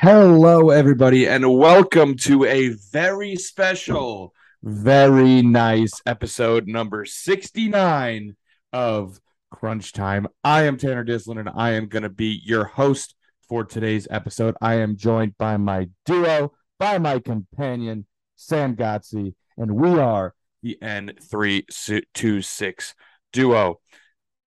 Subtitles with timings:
[0.00, 8.36] Hello, everybody, and welcome to a very special, very nice episode number 69
[8.72, 9.18] of
[9.50, 10.28] Crunch Time.
[10.44, 13.16] I am Tanner Dislin, and I am going to be your host
[13.48, 14.54] for today's episode.
[14.60, 18.06] I am joined by my duo, by my companion,
[18.36, 22.94] Sam Gotzi, and we are the N326
[23.32, 23.80] duo.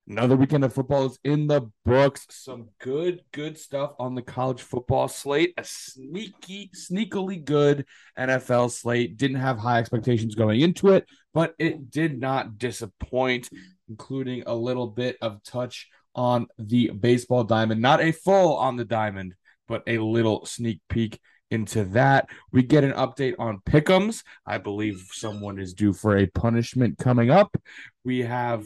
[0.09, 2.27] Another weekend of football is in the books.
[2.31, 5.55] Some good, good stuff on the college football slate.
[5.57, 7.87] A sneaky, sneakily good
[8.19, 9.17] NFL slate.
[9.17, 13.51] Didn't have high expectations going into it, but it did not disappoint,
[13.89, 17.81] including a little bit of touch on the baseball diamond.
[17.81, 19.35] Not a full on the diamond,
[19.69, 22.29] but a little sneak peek into that.
[22.53, 24.23] We get an update on Pickums.
[24.47, 27.57] I believe someone is due for a punishment coming up.
[28.05, 28.65] We have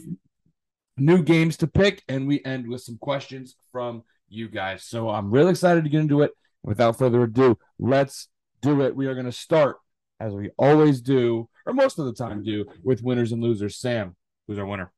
[0.97, 4.83] new games to pick, and we end with some questions from you guys.
[4.83, 6.31] So I'm really excited to get into it.
[6.63, 8.27] Without further ado, let's
[8.61, 8.95] do it.
[8.95, 9.77] We are going to start,
[10.19, 13.77] as we always do, or most of the time do, with winners and losers.
[13.77, 14.15] Sam,
[14.47, 14.91] who's our winner?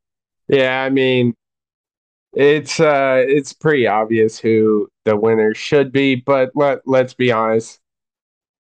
[0.48, 1.34] Yeah, I mean,
[2.34, 7.80] it's uh it's pretty obvious who the winner should be, but let let's be honest.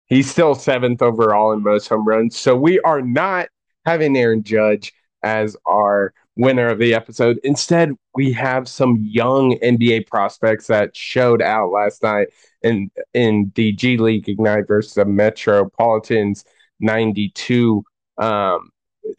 [0.07, 2.37] He's still seventh overall in most home runs.
[2.37, 3.47] So we are not
[3.85, 7.39] having Aaron Judge as our winner of the episode.
[7.43, 12.29] Instead, we have some young NBA prospects that showed out last night
[12.61, 16.45] in in the G League Ignite versus the Metropolitans
[16.79, 17.83] 92.
[18.17, 18.69] Um,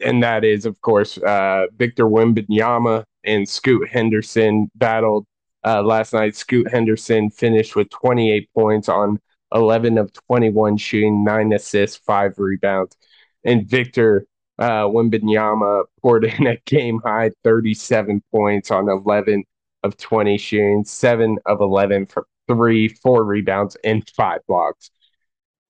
[0.01, 5.25] and that is, of course, uh, Victor Wembanyama and Scoot Henderson battled
[5.65, 6.35] uh, last night.
[6.35, 9.19] Scoot Henderson finished with 28 points on
[9.53, 12.95] 11 of 21 shooting, nine assists, five rebounds.
[13.43, 14.25] And Victor
[14.59, 19.43] uh, Wembanyama poured in a game high 37 points on 11
[19.83, 24.91] of 20 shooting, seven of 11 for three, four rebounds, and five blocks.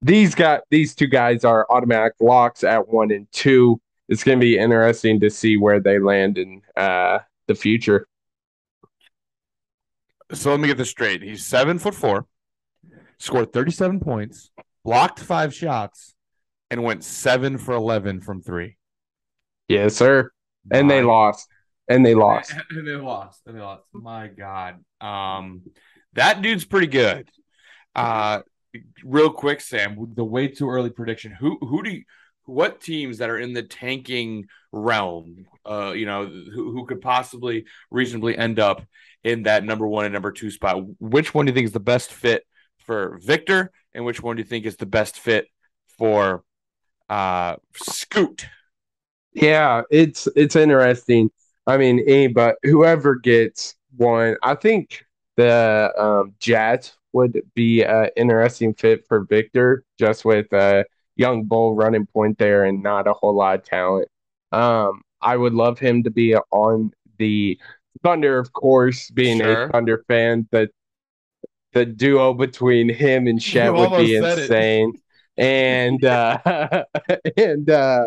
[0.01, 3.79] These got these two guys are automatic locks at one and two.
[4.09, 8.07] It's going to be interesting to see where they land in uh, the future.
[10.33, 11.21] So let me get this straight.
[11.21, 12.25] He's seven foot four,
[13.17, 14.51] scored 37 points,
[14.83, 16.15] blocked five shots,
[16.73, 18.77] and went seven for 11 from three.
[19.67, 20.31] Yes, sir.
[20.71, 20.95] And My.
[20.95, 21.47] they lost.
[21.87, 22.51] And they lost.
[22.71, 23.41] And they lost.
[23.45, 23.87] And they lost.
[23.93, 24.83] My God.
[24.99, 25.61] Um,
[26.13, 27.29] that dude's pretty good.
[27.93, 28.39] Uh,
[29.03, 31.31] real quick, Sam, the way too early prediction.
[31.31, 32.03] Who who do you,
[32.45, 37.65] what teams that are in the tanking realm, uh, you know, who, who could possibly
[37.91, 38.81] reasonably end up
[39.23, 40.83] in that number one and number two spot?
[40.99, 42.43] Which one do you think is the best fit
[42.79, 45.45] for Victor, and which one do you think is the best fit
[45.99, 46.43] for
[47.09, 48.47] uh, Scoot?
[49.33, 51.29] Yeah, it's it's interesting.
[51.65, 55.05] I mean, but whoever gets one, I think
[55.37, 61.75] the um, Jazz would be an interesting fit for Victor, just with a young bull
[61.75, 64.07] running point there and not a whole lot of talent.
[64.51, 67.59] Um, I would love him to be on the
[68.03, 69.63] Thunder, of course, being sure.
[69.63, 70.47] a Thunder fan.
[70.51, 70.69] The
[71.73, 74.93] the duo between him and Chet would be insane.
[75.37, 76.37] And uh,
[77.37, 78.05] and uh,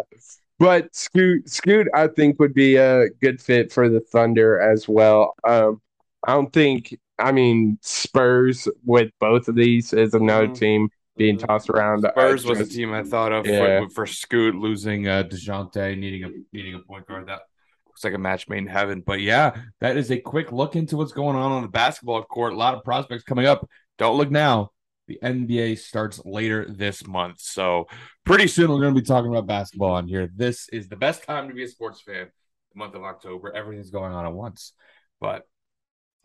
[0.58, 5.34] but Scoot, Scoot, I think would be a good fit for the Thunder as well.
[5.46, 5.80] Um,
[6.26, 6.98] I don't think.
[7.18, 10.54] I mean, Spurs with both of these is another mm-hmm.
[10.54, 12.02] team being tossed around.
[12.02, 13.80] Spurs was a team I thought of yeah.
[13.80, 17.28] for, for, Scoot losing uh, Dejounte, needing a needing a point guard.
[17.28, 17.40] That
[17.86, 19.02] looks like a match made in heaven.
[19.04, 22.52] But yeah, that is a quick look into what's going on on the basketball court.
[22.52, 23.66] A lot of prospects coming up.
[23.98, 24.72] Don't look now.
[25.08, 27.40] The NBA starts later this month.
[27.40, 27.86] So,
[28.24, 30.28] pretty soon we're going to be talking about basketball on here.
[30.34, 32.26] This is the best time to be a sports fan,
[32.72, 33.52] the month of October.
[33.54, 34.72] Everything's going on at once.
[35.20, 35.46] But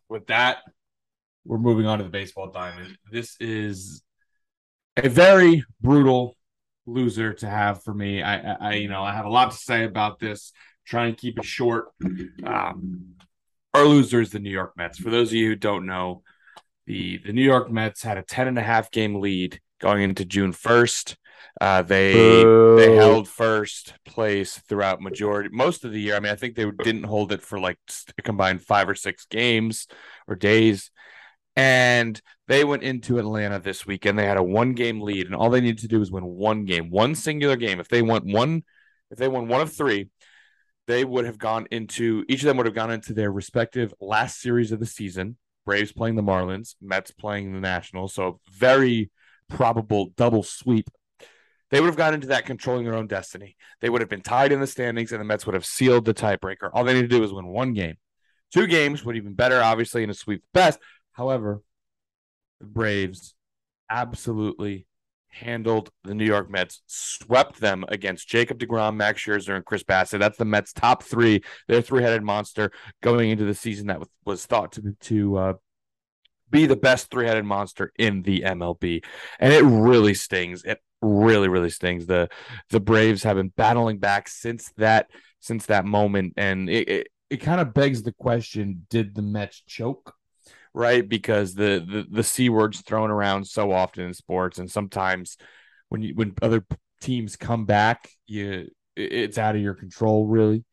[0.09, 0.59] with that,
[1.45, 2.97] we're moving on to the baseball diamond.
[3.11, 4.03] This is
[4.97, 6.37] a very brutal
[6.85, 8.21] loser to have for me.
[8.21, 10.51] I, I, you know, I have a lot to say about this.
[10.85, 11.89] Try and keep it short.
[12.43, 13.15] Um,
[13.73, 14.97] our loser is the New York Mets.
[14.97, 16.23] For those of you who don't know,
[16.85, 20.25] the the New York Mets had a 10 and a half game lead going into
[20.25, 21.15] June 1st.
[21.59, 22.77] Uh, they Boo.
[22.77, 26.15] they held first place throughout majority most of the year.
[26.15, 27.77] I mean, I think they didn't hold it for like
[28.17, 29.87] a combined five or six games
[30.27, 30.91] or days.
[31.57, 34.17] And they went into Atlanta this weekend.
[34.17, 36.63] They had a one game lead, and all they needed to do was win one
[36.63, 37.79] game, one singular game.
[37.79, 38.63] If they won one,
[39.09, 40.09] if they won one of three,
[40.87, 44.39] they would have gone into each of them would have gone into their respective last
[44.39, 45.37] series of the season.
[45.65, 48.13] Braves playing the Marlins, Mets playing the Nationals.
[48.13, 49.11] So very
[49.49, 50.89] probable double sweep.
[51.69, 53.55] They would have gone into that controlling their own destiny.
[53.79, 56.13] They would have been tied in the standings, and the Mets would have sealed the
[56.13, 56.69] tiebreaker.
[56.73, 57.95] All they need to do is win one game.
[58.53, 60.79] Two games would even better, obviously, in a sweep best.
[61.13, 61.61] However,
[62.59, 63.35] the Braves
[63.89, 64.85] absolutely
[65.31, 70.19] handled the New York Mets, swept them against Jacob DeGrom, Max Scherzer, and Chris Bassitt.
[70.19, 71.41] That's the Mets' top three.
[71.67, 75.53] Their three-headed monster going into the season that was thought to to uh,
[76.49, 79.03] be the best three-headed monster in the MLB,
[79.39, 80.63] and it really stings.
[80.63, 82.05] It really, really stings.
[82.05, 82.29] the
[82.69, 85.07] The Braves have been battling back since that
[85.39, 89.61] since that moment, and it it, it kind of begs the question: Did the Mets
[89.65, 90.13] choke?
[90.73, 91.07] Right?
[91.07, 95.37] Because the the the c word's thrown around so often in sports, and sometimes
[95.89, 96.65] when you when other
[97.01, 100.63] teams come back, you it's out of your control, really.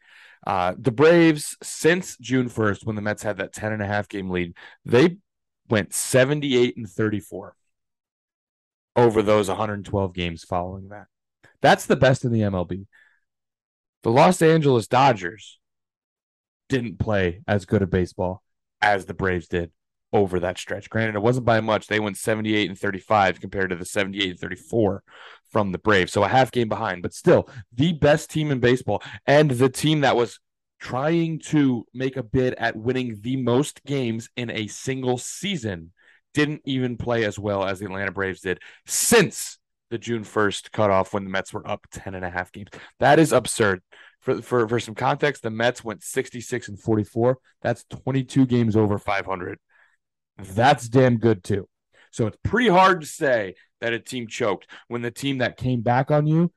[0.47, 4.09] Uh, the Braves, since June 1st, when the Mets had that 10 and a half
[4.09, 4.55] game lead,
[4.85, 5.17] they
[5.69, 7.55] went 78 and 34
[8.97, 11.07] over those 112 games following that.
[11.61, 12.87] That's the best in the MLB.
[14.03, 15.59] The Los Angeles Dodgers
[16.69, 18.43] didn't play as good a baseball
[18.81, 19.71] as the Braves did
[20.13, 20.89] over that stretch.
[20.89, 21.87] Granted, it wasn't by much.
[21.87, 25.03] They went 78 and 35 compared to the 78 and 34
[25.51, 26.13] from the Braves.
[26.13, 30.01] So a half game behind, but still the best team in baseball and the team
[30.01, 30.41] that was
[30.81, 35.93] trying to make a bid at winning the most games in a single season
[36.35, 39.59] didn't even play as well as the Atlanta Braves did since
[39.91, 42.69] the June 1st cutoff when the Mets were up 10 and a half games.
[43.01, 43.83] That is absurd.
[44.21, 47.39] For, for, for some context, the Mets went 66 and 44.
[47.63, 49.59] That's 22 games over 500
[50.39, 51.69] that's damn good too.
[52.11, 55.83] So it's pretty hard to say that a team choked when the team that came
[55.83, 56.53] back on you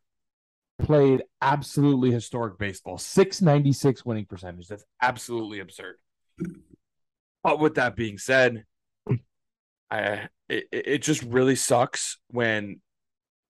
[0.79, 4.67] played absolutely historic baseball 696 winning percentage.
[4.67, 5.97] That's absolutely absurd.
[7.43, 8.65] But with that being said,
[9.89, 12.81] I it, it just really sucks when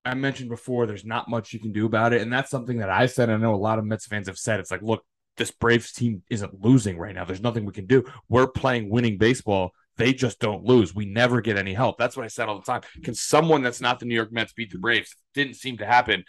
[0.05, 2.21] I mentioned before there's not much you can do about it.
[2.21, 3.29] And that's something that I said.
[3.29, 4.59] I know a lot of Mets fans have said.
[4.59, 5.03] It's like, look,
[5.37, 7.25] this Braves team isn't losing right now.
[7.25, 8.03] There's nothing we can do.
[8.27, 10.95] We're playing winning baseball they just don't lose.
[10.95, 11.97] We never get any help.
[11.97, 12.81] That's what I said all the time.
[13.03, 15.15] Can someone that's not the New York Mets beat the Braves?
[15.33, 16.23] Didn't seem to happen.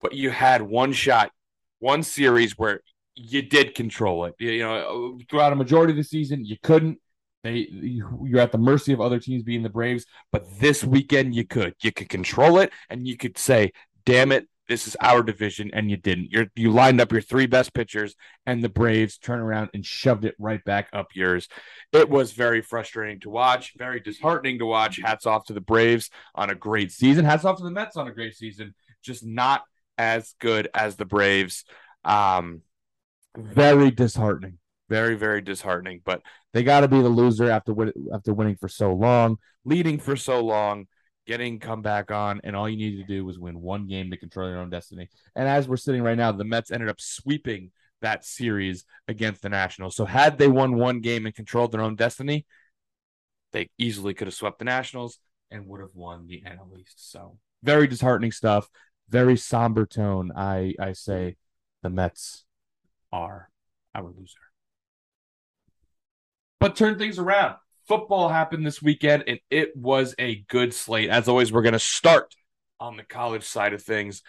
[0.00, 1.30] But you had one shot,
[1.78, 2.80] one series where
[3.14, 4.34] you did control it.
[4.38, 6.98] You know, throughout a majority of the season, you couldn't.
[7.44, 11.46] They you're at the mercy of other teams being the Braves, but this weekend you
[11.46, 11.74] could.
[11.82, 13.72] You could control it and you could say,
[14.04, 16.30] "Damn it, this is our division, and you didn't.
[16.30, 20.24] You you lined up your three best pitchers, and the Braves turn around and shoved
[20.24, 21.48] it right back up yours.
[21.92, 25.00] It was very frustrating to watch, very disheartening to watch.
[25.02, 27.24] Hats off to the Braves on a great season.
[27.24, 28.74] Hats off to the Mets on a great season.
[29.02, 29.62] Just not
[29.96, 31.64] as good as the Braves.
[32.04, 32.60] Um,
[33.36, 34.58] very disheartening.
[34.90, 36.02] Very, very disheartening.
[36.04, 36.22] But
[36.52, 40.16] they got to be the loser after win- after winning for so long, leading for
[40.16, 40.86] so long
[41.28, 44.16] getting come back on, and all you needed to do was win one game to
[44.16, 45.08] control your own destiny.
[45.36, 47.70] And as we're sitting right now, the Mets ended up sweeping
[48.00, 49.94] that series against the Nationals.
[49.94, 52.46] So had they won one game and controlled their own destiny,
[53.52, 55.18] they easily could have swept the Nationals
[55.50, 57.10] and would have won the NL East.
[57.12, 58.68] So very disheartening stuff.
[59.10, 60.32] Very somber tone.
[60.34, 61.36] I I say
[61.82, 62.44] the Mets
[63.12, 63.50] are
[63.94, 64.38] our loser.
[66.58, 67.56] But turn things around
[67.88, 71.08] football happened this weekend, and it was a good slate.
[71.08, 72.34] As always, we're going to start
[72.78, 74.22] on the college side of things.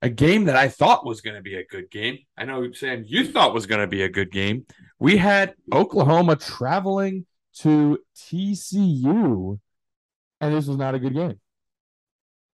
[0.00, 2.18] A game that I thought was going to be a good game.
[2.36, 4.66] I know, Sam, you thought was going to be a good game.
[4.98, 7.26] We had Oklahoma traveling
[7.58, 9.58] to TCU,
[10.40, 11.40] and this was not a good game.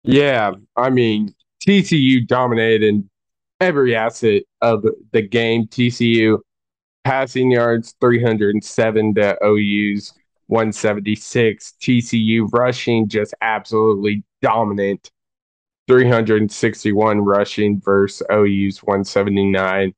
[0.03, 1.35] Yeah, I mean,
[1.65, 3.09] TCU dominated in
[3.59, 5.67] every asset of the game.
[5.67, 6.39] TCU
[7.03, 10.13] passing yards 307 to OU's
[10.51, 11.75] 176.
[11.81, 15.09] TCU rushing just absolutely dominant.
[15.87, 19.93] 361 rushing versus OU's 179.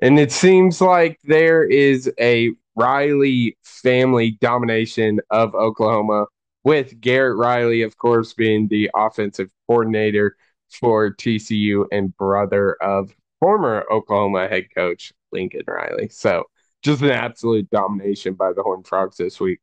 [0.00, 6.26] And it seems like there is a Riley family domination of Oklahoma,
[6.64, 10.36] with Garrett Riley, of course, being the offensive coordinator
[10.80, 16.08] for TCU and brother of former Oklahoma head coach Lincoln Riley.
[16.08, 16.44] So
[16.82, 19.60] just an absolute domination by the Horned Frogs this week.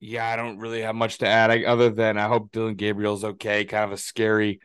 [0.00, 3.24] Yeah, I don't really have much to add I, other than I hope Dillon Gabriel's
[3.24, 3.64] okay.
[3.64, 4.60] Kind of a scary,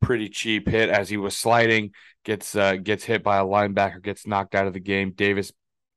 [0.00, 1.92] pretty cheap hit as he was sliding,
[2.24, 5.12] gets uh, gets hit by a linebacker, gets knocked out of the game.
[5.12, 5.52] Davis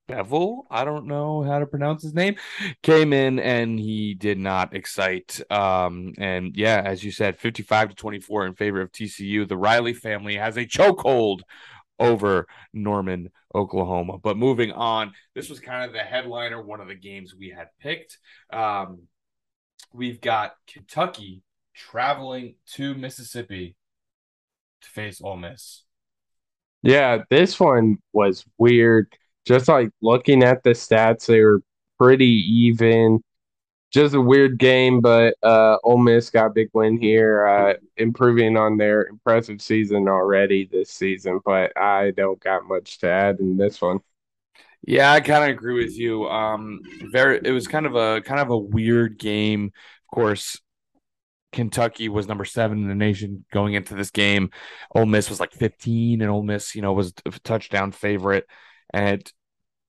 [0.07, 2.35] Beville, I don't know how to pronounce his name,
[2.83, 5.41] came in and he did not excite.
[5.51, 9.47] Um, and yeah, as you said, 55 to 24 in favor of TCU.
[9.47, 11.41] The Riley family has a chokehold
[11.99, 14.17] over Norman, Oklahoma.
[14.17, 17.67] But moving on, this was kind of the headliner, one of the games we had
[17.79, 18.17] picked.
[18.51, 19.03] Um,
[19.93, 21.41] we've got Kentucky
[21.73, 23.75] traveling to Mississippi
[24.81, 25.83] to face Ole Miss.
[26.81, 29.11] Yeah, this one was weird.
[29.45, 31.61] Just like looking at the stats, they were
[31.97, 33.23] pretty even.
[33.95, 38.57] Just a weird game, but uh, Ole Miss got a big win here, uh, improving
[38.57, 41.39] on their impressive season already this season.
[41.45, 44.01] But I don't got much to add in this one.
[44.85, 46.27] Yeah, I kind of agree with you.
[46.27, 49.67] Um, very, it was kind of a kind of a weird game.
[49.67, 50.59] Of course,
[51.53, 54.49] Kentucky was number seven in the nation going into this game.
[54.93, 58.45] Ole Miss was like 15, and Ole Miss, you know, was a touchdown favorite.
[58.93, 59.25] And,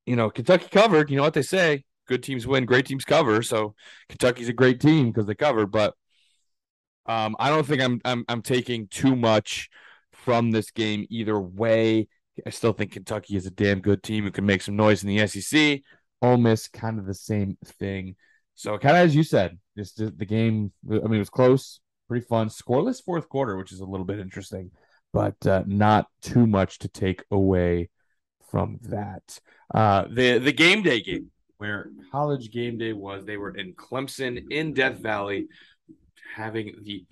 [0.07, 1.11] you know, Kentucky covered.
[1.11, 3.43] You know what they say good teams win, great teams cover.
[3.43, 3.75] So
[4.09, 5.95] Kentucky's a great team because they cover, But
[7.07, 9.69] um, I don't think I'm, I'm I'm taking too much
[10.13, 12.09] from this game either way.
[12.45, 15.09] I still think Kentucky is a damn good team who can make some noise in
[15.09, 15.81] the SEC.
[16.23, 18.17] Ole Miss, kind of the same thing.
[18.55, 20.73] So, kind of as you said, just the game.
[20.91, 24.19] I mean, it was close, pretty fun, scoreless fourth quarter, which is a little bit
[24.19, 24.71] interesting,
[25.13, 27.91] but uh, not too much to take away
[28.51, 29.39] from that.
[29.73, 34.51] Uh, the the game day game where college game day was, they were in Clemson
[34.51, 35.49] in Death Valley,
[36.35, 37.07] having the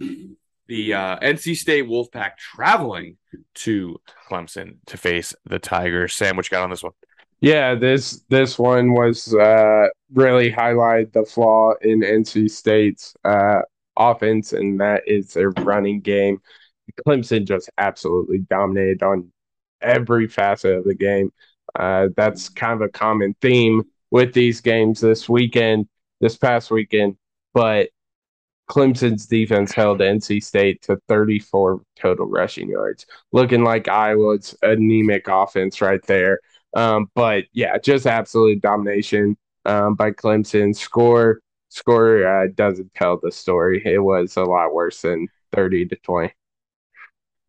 [0.67, 3.17] the uh, NC State Wolfpack traveling
[3.55, 6.15] to Clemson to face the Tigers.
[6.15, 6.93] Sam, what you got on this one?
[7.41, 13.61] Yeah, this this one was uh, really highlight the flaw in NC State's uh,
[13.97, 16.41] offense, and that is their running game.
[17.07, 19.31] Clemson just absolutely dominated on
[19.81, 21.33] every facet of the game.
[21.75, 23.83] Uh, that's kind of a common theme
[24.15, 25.89] with these games this weekend,
[26.21, 27.17] this past weekend.
[27.53, 27.89] But
[28.71, 35.81] Clemson's defense held NC State to 34 total rushing yards, looking like Iowa's anemic offense
[35.81, 36.39] right there.
[36.77, 40.77] Um, but yeah, just absolute domination um, by Clemson.
[40.77, 43.83] Score score uh, doesn't tell the story.
[43.85, 46.33] It was a lot worse than 30 to 20.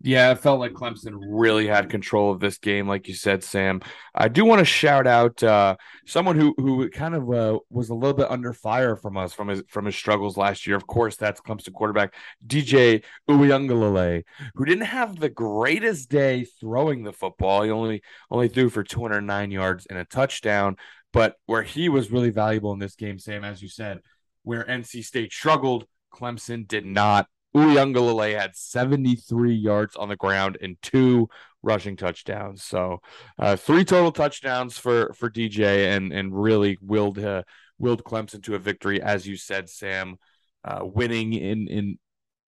[0.02, 3.82] Yeah, it felt like Clemson really had control of this game, like you said, Sam.
[4.14, 7.96] I do want to shout out uh, someone who who kind of uh, was a
[7.96, 10.76] little bit under fire from us from his from his struggles last year.
[10.76, 12.14] Of course, that's Clemson quarterback
[12.46, 14.24] DJ Uiagalelei,
[14.54, 17.64] who didn't have the greatest day throwing the football.
[17.64, 20.76] He only only threw for 209 yards and a touchdown,
[21.14, 24.02] but where he was really valuable in this game, Sam, as you said,
[24.44, 30.76] where NC State struggled, Clemson did not Uiagalelei had 73 yards on the ground and
[30.82, 31.30] two
[31.64, 32.64] rushing touchdowns.
[32.64, 33.02] So
[33.40, 37.44] uh, three total touchdowns for for DJ and and really willed uh,
[37.80, 40.18] willed Clemson to a victory, as you said, Sam,
[40.66, 41.98] uh, winning in in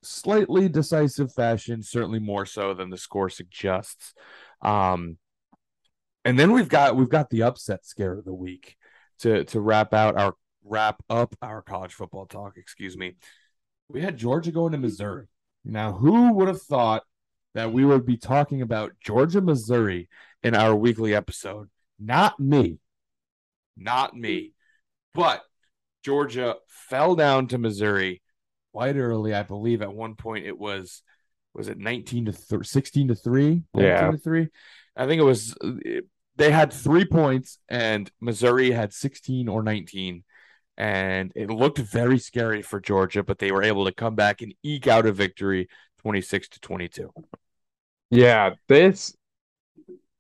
[0.04, 4.14] slightly decisive fashion, certainly more so than the score suggests.
[4.62, 5.18] Um,
[6.26, 8.76] and then we've got we've got the upset scare of the week
[9.20, 10.34] to to wrap out our
[10.66, 12.58] wrap up our college football talk.
[12.58, 13.16] Excuse me
[13.90, 15.28] we had Georgia going to Missouri.
[15.64, 17.04] Now, who would have thought
[17.54, 20.10] that we would be talking about Georgia, Missouri
[20.44, 21.70] in our weekly episode?
[22.00, 22.80] Not me.
[23.76, 24.54] Not me.
[25.14, 25.44] But
[26.04, 28.22] Georgia fell down to Missouri
[28.72, 29.34] quite early.
[29.34, 31.02] I believe at one point it was
[31.54, 33.64] was it 19 to th- 16 to 3?
[33.76, 34.12] Yeah.
[34.12, 34.48] To 3.
[34.96, 35.56] I think it was
[36.36, 40.24] they had 3 points and Missouri had 16 or 19
[40.78, 44.54] and it looked very scary for Georgia, but they were able to come back and
[44.64, 45.68] eke out a victory
[46.00, 47.12] 26 to 22.
[48.10, 49.16] Yeah, this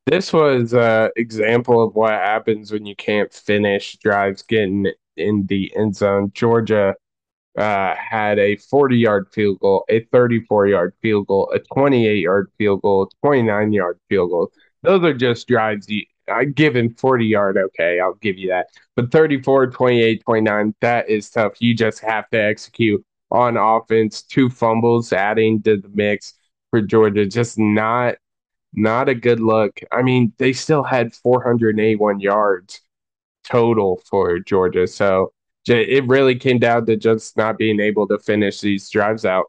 [0.05, 4.87] this was an example of what happens when you can't finish drives getting
[5.17, 6.31] in the end zone.
[6.33, 6.95] Georgia
[7.57, 12.51] uh, had a 40 yard field goal, a 34 yard field goal, a 28 yard
[12.57, 14.51] field goal, 29 yard field goal.
[14.83, 18.67] Those are just drives you, I give him 40 yard, okay, I'll give you that.
[18.95, 21.53] But 34, 28, 29, that is tough.
[21.59, 24.21] You just have to execute on offense.
[24.23, 26.33] Two fumbles adding to the mix
[26.71, 27.25] for Georgia.
[27.25, 28.15] Just not
[28.73, 29.79] not a good look.
[29.91, 32.81] I mean, they still had 481 yards
[33.43, 34.87] total for Georgia.
[34.87, 35.33] So
[35.67, 39.45] it really came down to just not being able to finish these drives out.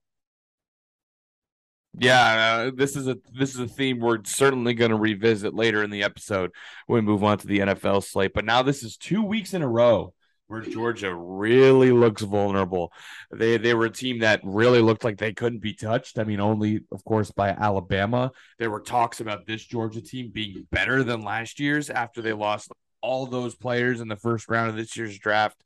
[2.01, 5.83] Yeah, uh, this is a this is a theme we're certainly going to revisit later
[5.83, 6.53] in the episode
[6.87, 8.33] when we move on to the NFL slate.
[8.35, 10.15] But now this is two weeks in a row
[10.47, 12.93] where Georgia really looks vulnerable.
[13.33, 16.19] They they were a team that really looked like they couldn't be touched.
[16.19, 18.33] I mean, only of course by Alabama.
[18.59, 22.71] There were talks about this Georgia team being better than last year's after they lost
[23.01, 25.63] all those players in the first round of this year's draft.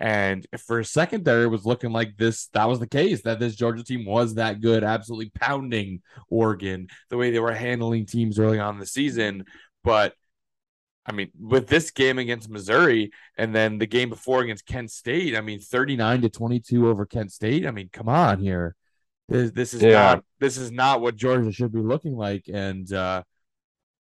[0.00, 3.38] And for a second there, it was looking like this that was the case, that
[3.38, 8.38] this Georgia team was that good, absolutely pounding Oregon, the way they were handling teams
[8.38, 9.44] early on in the season.
[9.84, 10.14] But
[11.04, 15.36] I mean, with this game against Missouri and then the game before against Kent State,
[15.36, 17.66] I mean, 39 to 22 over Kent State.
[17.66, 18.76] I mean, come on here.
[19.28, 19.92] This, this is yeah.
[19.92, 22.46] not this is not what Georgia should be looking like.
[22.52, 23.22] And uh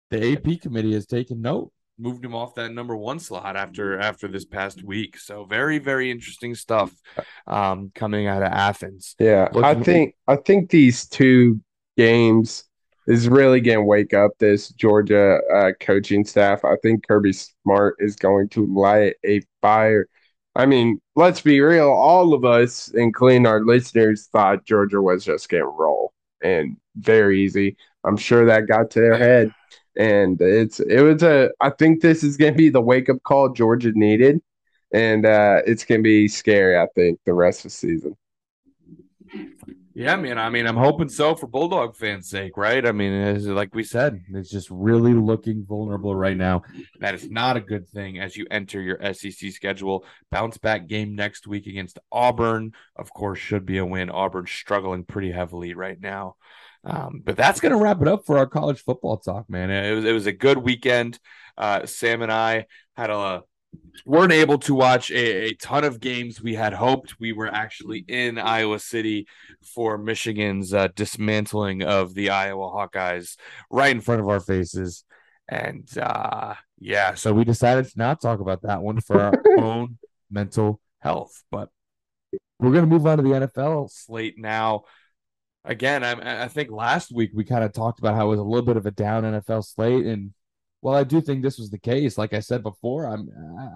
[0.10, 1.72] the AP committee has taken note.
[1.98, 5.18] Moved him off that number one slot after after this past week.
[5.18, 6.92] So very very interesting stuff
[7.48, 9.16] um, coming out of Athens.
[9.20, 11.62] Yeah, Looking I think I think these two
[11.98, 12.66] games
[13.08, 16.64] is really going to wake up this Georgia uh, coaching staff.
[16.64, 20.08] I think Kirby Smart is going to light a fire.
[20.56, 21.90] I mean, let's be real.
[21.90, 27.42] All of us, including our listeners, thought Georgia was just going to roll and very
[27.44, 27.76] easy.
[28.04, 29.52] I'm sure that got to their head
[29.96, 33.22] and it's it was a I think this is going to be the wake up
[33.24, 34.42] call Georgia needed,
[34.94, 36.78] and uh, it's going to be scary.
[36.78, 38.18] I think the rest of the season.
[39.96, 40.40] Yeah, man.
[40.40, 42.84] I mean, I'm hoping so for Bulldog fans' sake, right?
[42.84, 46.64] I mean, like we said, it's just really looking vulnerable right now.
[47.00, 50.04] That is not a good thing as you enter your SEC schedule.
[50.32, 54.10] Bounce back game next week against Auburn, of course, should be a win.
[54.10, 56.38] Auburn struggling pretty heavily right now.
[56.86, 59.72] Um, but that's going to wrap it up for our college football talk, man.
[59.72, 61.20] It was, it was a good weekend.
[61.58, 63.44] Uh, Sam and I had a
[64.06, 67.20] weren't able to watch a, a, ton of games we had hoped.
[67.20, 69.28] We were actually in Iowa City
[69.74, 73.38] for Michigan's uh, dismantling of the Iowa Hawkeyes
[73.72, 75.04] right in front of our faces.
[75.48, 79.98] And uh, yeah, so we decided to not talk about that one for our own
[80.30, 81.44] mental health.
[81.52, 81.70] But
[82.60, 84.84] we're going to move on to the NFL slate now
[85.66, 88.44] again, I, I think last week we kind of talked about how it was a
[88.44, 90.34] little bit of a down NFL slate, and
[90.82, 92.18] well, I do think this was the case.
[92.18, 93.30] Like I said before, I'm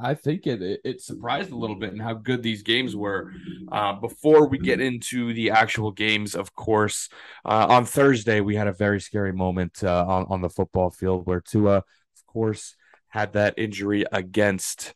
[0.04, 3.32] I think it it surprised a little bit in how good these games were.
[3.72, 7.08] Uh, before we get into the actual games, of course,
[7.46, 11.26] uh, on Thursday we had a very scary moment uh, on on the football field
[11.26, 12.76] where Tua, of course,
[13.08, 14.94] had that injury against.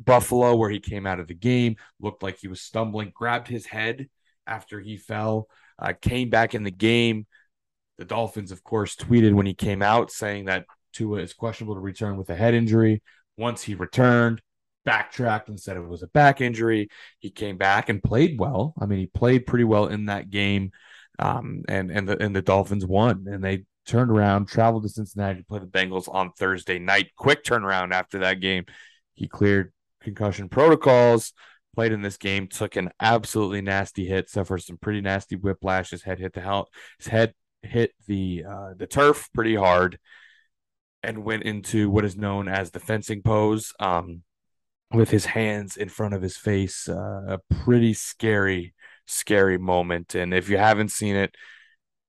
[0.00, 3.66] Buffalo, where he came out of the game, looked like he was stumbling, grabbed his
[3.66, 4.08] head
[4.46, 7.26] after he fell uh, came back in the game.
[7.98, 11.80] The Dolphins, of course, tweeted when he came out saying that Tua is questionable to
[11.80, 13.02] return with a head injury.
[13.36, 14.40] Once he returned,
[14.84, 16.88] backtracked and said it was a back injury.
[17.18, 18.74] He came back and played well.
[18.80, 20.72] I mean, he played pretty well in that game.
[21.18, 25.40] Um, and and the and the Dolphins won, and they turned around, traveled to Cincinnati
[25.40, 27.10] to play the Bengals on Thursday night.
[27.16, 28.66] Quick turnaround after that game.
[29.14, 31.32] He cleared concussion protocols
[31.78, 35.90] played in this game, took an absolutely nasty hit, suffered some pretty nasty whiplash.
[35.90, 40.00] His head hit the hell, his head hit the uh, the turf pretty hard,
[41.04, 44.22] and went into what is known as the fencing pose, um,
[44.92, 46.88] with his hands in front of his face.
[46.88, 48.74] Uh, a pretty scary,
[49.06, 50.16] scary moment.
[50.16, 51.36] And if you haven't seen it,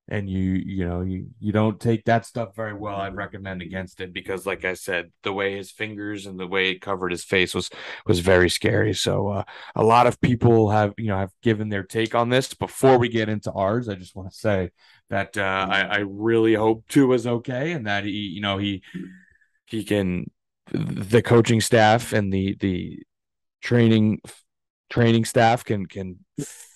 [0.10, 4.02] and you you know you you don't take that stuff very well i'd recommend against
[4.02, 7.24] it because like i said the way his fingers and the way it covered his
[7.24, 7.70] face was
[8.06, 8.94] was very scary.
[8.94, 9.44] So uh,
[9.76, 12.54] a lot of people have you know have given their take on this.
[12.54, 14.72] Before we get into ours i just want to say
[15.10, 18.84] that uh, I, I really hope Tua is okay and that he you know he
[19.66, 20.30] he can
[20.72, 23.00] the coaching staff and the the
[23.62, 24.22] training
[24.90, 26.20] training staff can can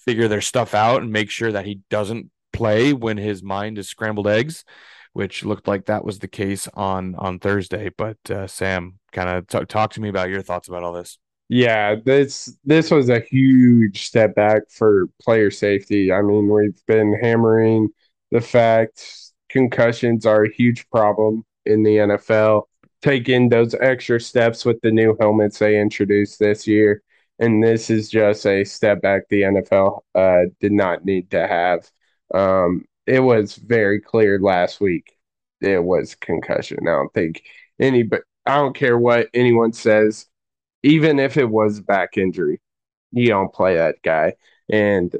[0.06, 2.30] figure their stuff out and make sure that he doesn't
[2.63, 4.63] play when his mind is scrambled eggs,
[5.12, 7.89] which looked like that was the case on on Thursday.
[7.89, 11.17] But uh, Sam, kind of t- talk to me about your thoughts about all this.
[11.49, 16.12] Yeah, this this was a huge step back for player safety.
[16.12, 17.89] I mean, we've been hammering
[18.32, 22.63] the fact concussions are a huge problem in the NFL.
[23.02, 27.04] Taking those extra steps with the new helmets they introduced this year,
[27.39, 31.91] and this is just a step back the NFL uh, did not need to have.
[32.33, 35.17] Um, it was very clear last week.
[35.62, 36.79] It was concussion.
[36.88, 37.43] I don't think
[37.79, 40.27] any, but I don't care what anyone says.
[40.83, 42.62] Even if it was back injury,
[43.12, 44.36] you don't play that guy.
[44.71, 45.13] And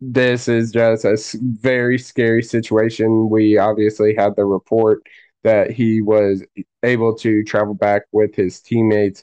[0.00, 3.28] this is just a very scary situation.
[3.28, 5.02] We obviously had the report
[5.44, 6.42] that he was
[6.82, 9.22] able to travel back with his teammates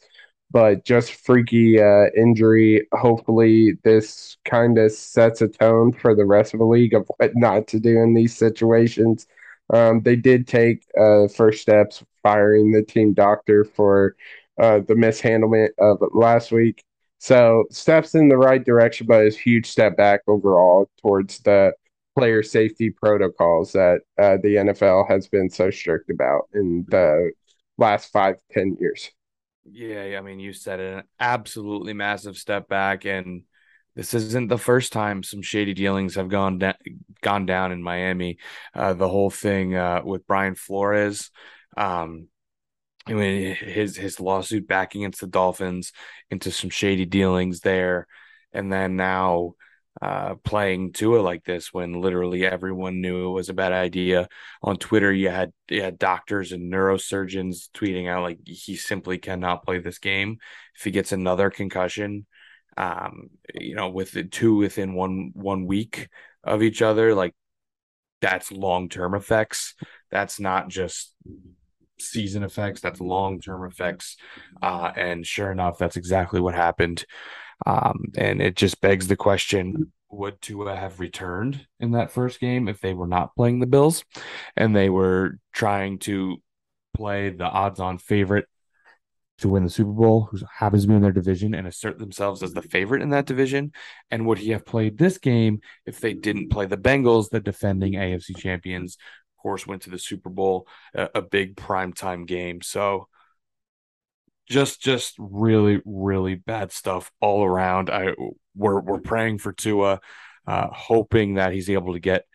[0.52, 2.88] but just freaky uh, injury.
[2.94, 7.32] Hopefully, this kind of sets a tone for the rest of the league of what
[7.36, 9.28] not to do in these situations.
[9.74, 14.16] Um, they did take uh, first steps firing the team doctor for
[14.60, 16.84] uh, the mishandlement of last week.
[17.20, 21.74] So steps in the right direction, but a huge step back overall towards the
[22.18, 27.32] player safety protocols that uh, the NFL has been so strict about in the
[27.78, 29.12] last five ten years.
[29.70, 33.44] Yeah, I mean, you said an absolutely massive step back, and
[33.96, 36.74] this isn't the first time some shady dealings have gone da-
[37.22, 38.38] gone down in Miami.
[38.74, 41.32] Uh, the whole thing uh, with Brian Flores,
[41.76, 42.28] um,
[43.08, 45.94] I mean, his his lawsuit back against the Dolphins
[46.32, 48.08] into some shady dealings there,
[48.54, 49.56] and then now
[50.02, 54.28] uh, playing Tua like this when literally everyone knew it was a bad idea.
[54.62, 59.64] On Twitter, you had you had doctors and neurosurgeons tweeting out like he simply cannot
[59.64, 60.38] play this game
[60.76, 62.26] if he gets another concussion.
[62.76, 66.10] Um, you know, with the two within one one week
[66.44, 67.34] of each other, like
[68.22, 69.76] that's long term effects.
[70.12, 71.14] That's not just
[72.00, 72.82] season effects.
[72.82, 74.18] That's long term effects.
[74.62, 77.06] Uh, and sure enough, that's exactly what happened.
[77.66, 82.68] Um, and it just begs the question would Tua have returned in that first game
[82.68, 84.06] if they were not playing the Bills
[84.56, 86.38] and they were trying to
[86.96, 88.46] play the odds on favorite
[89.40, 92.42] to win the Super Bowl, who happens to be in their division and assert themselves
[92.42, 93.72] as the favorite in that division?
[94.10, 97.94] And would he have played this game if they didn't play the Bengals, the defending
[97.94, 98.98] AFC champions?
[99.38, 102.62] Of course, went to the Super Bowl, a, a big primetime game.
[102.62, 103.10] So
[104.48, 107.90] just just really really bad stuff all around.
[107.90, 108.14] I
[108.56, 110.00] we're we're praying for Tua,
[110.48, 112.26] uh, hoping that he's able to get,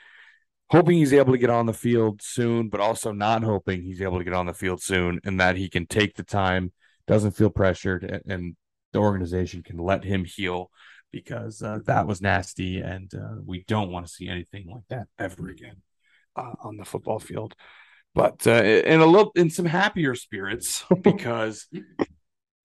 [0.71, 4.19] hoping he's able to get on the field soon, but also not hoping he's able
[4.19, 6.73] to get on the field soon, and that he can take the time,
[7.07, 8.57] doesn't feel pressured, and, and
[8.93, 10.71] the organization can let him heal
[11.11, 15.07] because uh, that was nasty, and uh, we don't want to see anything like that
[15.19, 15.77] ever again
[16.37, 17.55] uh, on the football field
[18.15, 21.69] but uh, in a little in some happier spirits because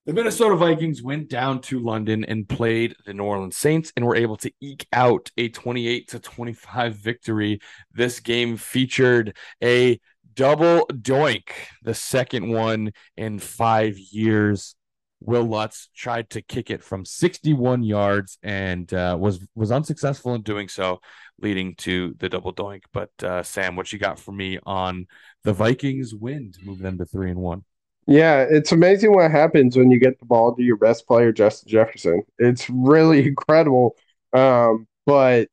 [0.08, 4.16] the Minnesota Vikings went down to London and played the New Orleans Saints and were
[4.16, 7.60] able to eke out a 28 to 25 victory.
[7.94, 10.00] This game featured a
[10.34, 11.50] double doink,
[11.84, 14.77] the second one in 5 years.
[15.20, 20.42] Wil Lutz tried to kick it from 61 yards and uh, was was unsuccessful in
[20.42, 21.02] doing so,
[21.42, 22.84] leading to the double doink.
[22.94, 25.08] But uh, Sam, what you got for me on
[25.44, 27.64] the Vikings win to move them to three and one?
[28.06, 31.70] Yeah, it's amazing what happens when you get the ball to your best player, Justin
[31.70, 32.24] Jefferson.
[32.38, 33.96] It's really incredible.
[34.34, 35.50] Um, but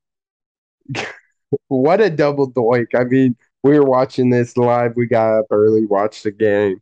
[1.68, 2.88] what a double doink.
[2.94, 4.92] I mean, we were watching this live.
[4.94, 6.80] We got up early, watched the game.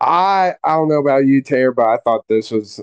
[0.00, 2.80] I I don't know about you, Taylor, but I thought this was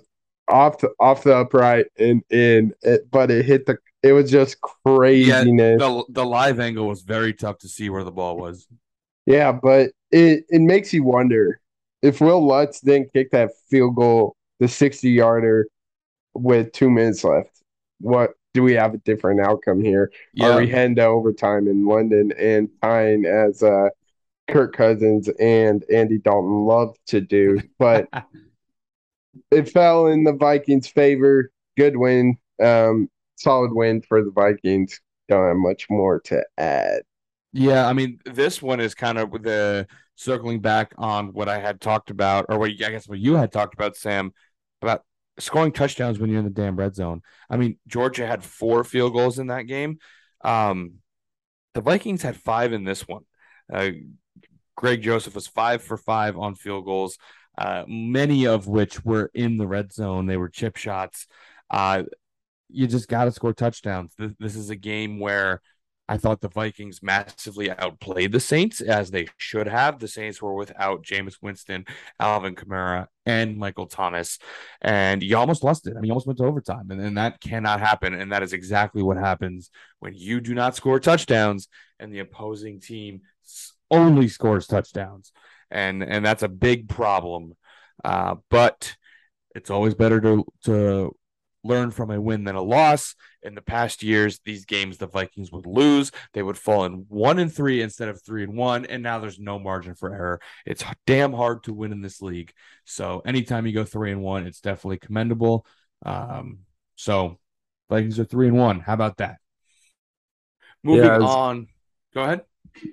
[0.48, 3.78] off the off the upright and in it, but it hit the.
[4.02, 5.80] It was just craziness.
[5.80, 8.68] Yeah, the the live angle was very tough to see where the ball was.
[9.26, 11.60] Yeah, but it it makes you wonder
[12.02, 15.68] if Wil Lutz didn't kick that field goal, the sixty yarder,
[16.34, 17.62] with two minutes left.
[18.00, 20.12] What do we have a different outcome here?
[20.34, 20.50] Yeah.
[20.50, 23.90] Are we heading to overtime in London and tying as uh
[24.50, 28.08] Kirk Cousins and Andy Dalton love to do, but
[29.52, 31.52] it fell in the Vikings' favor.
[31.78, 35.00] Good win, um, solid win for the Vikings.
[35.30, 37.02] Don't have much more to add.
[37.54, 41.80] Yeah, I mean, this one is kind of the circling back on what I had
[41.80, 44.34] talked about, or what I guess what you had talked about, Sam,
[44.82, 45.04] about
[45.40, 47.22] scoring touchdowns when you're in the damn red zone.
[47.50, 50.00] I mean, Georgia had four field goals in that game.
[50.44, 50.96] Um,
[51.74, 53.24] the Vikings had five in this one.
[53.72, 53.92] Uh,
[54.76, 57.18] Greg Joseph was five for five on field goals,
[57.58, 60.26] uh, many of which were in the red zone.
[60.26, 61.28] They were chip shots.
[61.70, 62.04] Uh,
[62.70, 64.14] you just got to score touchdowns.
[64.18, 65.62] This, this, is a game where
[66.10, 70.00] I thought the Vikings massively outplayed the Saints as they should have.
[70.00, 71.86] The Saints were without Jameis Winston,
[72.20, 74.40] Alvin Kamara, and Michael Thomas,
[74.82, 75.92] and you almost lost it.
[75.92, 78.14] I mean, you almost went to overtime, and, and that cannot happen.
[78.14, 82.82] And that is exactly what happens when you do not score touchdowns and the opposing
[82.82, 83.22] team
[83.94, 85.32] only scores touchdowns,
[85.72, 87.54] and and that's a big problem.
[88.04, 88.96] Uh, but
[89.56, 91.16] it's always better to to
[91.64, 93.16] learn from a win than a loss.
[93.42, 96.12] In the past years, these games the Vikings would lose.
[96.34, 99.40] They would fall in one and three instead of three and one, and now there's
[99.40, 100.42] no margin for error.
[100.66, 102.54] It's damn hard to win in this league.
[102.86, 105.66] So anytime you go three and one, it's definitely commendable.
[106.06, 106.60] Um,
[106.96, 107.38] so
[107.90, 108.80] Vikings are three and one.
[108.80, 109.38] How about that?
[110.84, 111.68] Moving yeah, on.
[112.14, 112.42] Go ahead.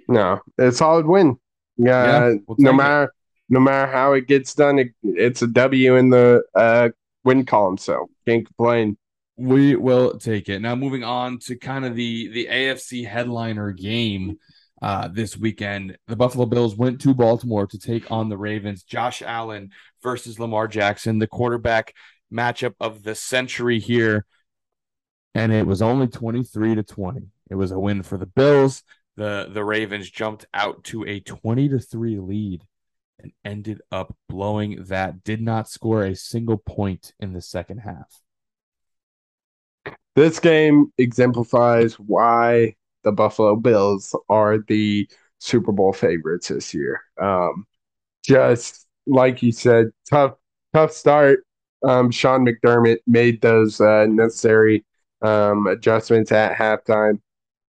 [0.09, 1.37] No, it's a solid win.
[1.77, 3.11] Yeah, yeah we'll no matter it.
[3.49, 6.91] no matter how it gets done, it, it's a W in the uh,
[7.25, 7.79] win column.
[7.79, 8.97] So can't complain.
[9.37, 10.61] We will take it.
[10.61, 14.39] Now moving on to kind of the the AFC headliner game
[14.83, 15.97] uh, this weekend.
[16.09, 18.83] The Buffalo Bills went to Baltimore to take on the Ravens.
[18.83, 19.71] Josh Allen
[20.03, 21.95] versus Lamar Jackson, the quarterback
[22.33, 24.25] matchup of the century here.
[25.35, 27.23] And it was only 23 to 20.
[27.51, 28.83] It was a win for the Bills
[29.21, 32.65] the the Ravens jumped out to a 20 to 3 lead
[33.19, 38.23] and ended up blowing that did not score a single point in the second half.
[40.17, 45.07] This game exemplifies why the Buffalo Bills are the
[45.39, 47.03] Super Bowl favorites this year.
[47.21, 47.67] Um,
[48.25, 50.33] just like you said, tough
[50.73, 51.45] tough start.
[51.87, 54.87] Um, Sean McDermott made those uh, necessary
[55.21, 57.21] um, adjustments at halftime.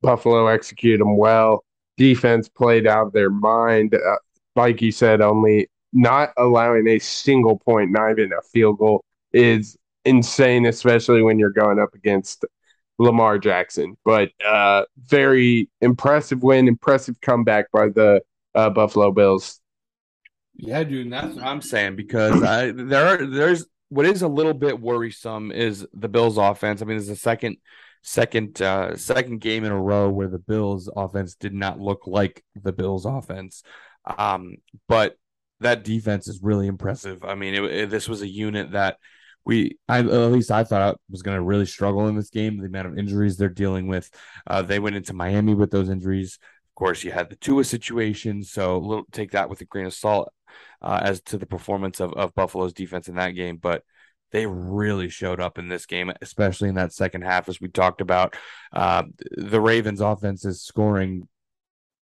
[0.02, 1.64] Buffalo executed them well.
[1.98, 3.96] Defense played out of their mind.
[3.96, 4.16] Uh,
[4.56, 9.78] like you said, only not allowing a single point, not even a field goal, is
[10.06, 12.46] insane, especially when you're going up against
[13.00, 13.98] Lamar Jackson.
[14.06, 18.22] But uh, very impressive win, impressive comeback by the
[18.56, 19.60] uh, Buffalo Bills.
[20.56, 24.56] Yeah, dude, that's what I'm saying because I there are there's what is a little
[24.56, 26.82] bit worrisome is the Bills offense.
[26.82, 27.58] I mean, it's the second
[28.02, 32.44] second uh second game in a row where the Bills offense did not look like
[32.56, 33.64] the Bills offense.
[34.18, 34.58] Um,
[34.88, 35.18] but
[35.60, 37.24] that defense is really impressive.
[37.24, 38.98] I mean, it, it, this was a unit that
[39.44, 42.58] we, I, at least I thought was going to really struggle in this game.
[42.58, 44.10] The amount of injuries they're dealing with.
[44.46, 46.38] Uh, they went into Miami with those injuries.
[46.42, 49.94] Of course, you had the Tua situation, so little, take that with a grain of
[49.94, 50.32] salt
[50.82, 53.58] uh, as to the performance of, of Buffalo's defense in that game.
[53.58, 53.84] But
[54.38, 58.02] they really showed up in this game, especially in that second half, as we talked
[58.02, 58.36] about.
[58.72, 59.04] Uh,
[59.36, 61.28] the Ravens' offense is scoring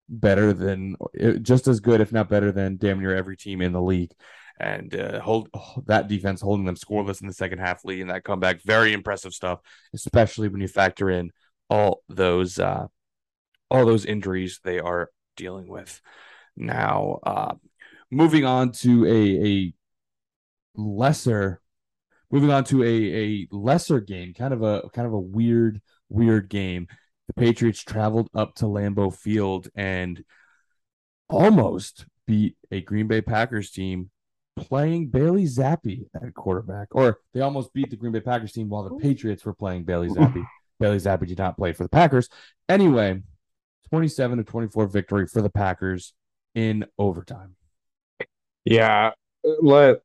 [0.08, 0.96] better than
[1.42, 4.12] just as good, if not better than damn near every team in the league.
[4.58, 5.50] And uh, hold
[5.86, 8.62] that defense holding them scoreless in the second half, leading that comeback.
[8.62, 9.60] Very impressive stuff,
[9.92, 11.32] especially when you factor in
[11.68, 12.86] all those uh,
[13.70, 16.00] all those injuries they are dealing with.
[16.56, 17.54] Now, uh,
[18.10, 19.74] moving on to a a
[20.74, 21.61] lesser
[22.32, 26.48] moving on to a a lesser game, kind of a kind of a weird weird
[26.48, 26.88] game
[27.28, 30.24] the Patriots traveled up to Lambeau Field and
[31.28, 34.10] almost beat a Green Bay Packers team
[34.56, 38.82] playing Bailey Zappe at quarterback, or they almost beat the Green Bay Packers team while
[38.82, 40.44] the Patriots were playing Bailey Zappe.
[40.80, 42.28] Bailey Zappe did not play for the Packers.
[42.68, 43.22] Anyway,
[43.90, 46.12] 27 to 24 victory for the Packers
[46.54, 47.56] in overtime.
[48.64, 49.12] Yeah,
[49.44, 50.00] let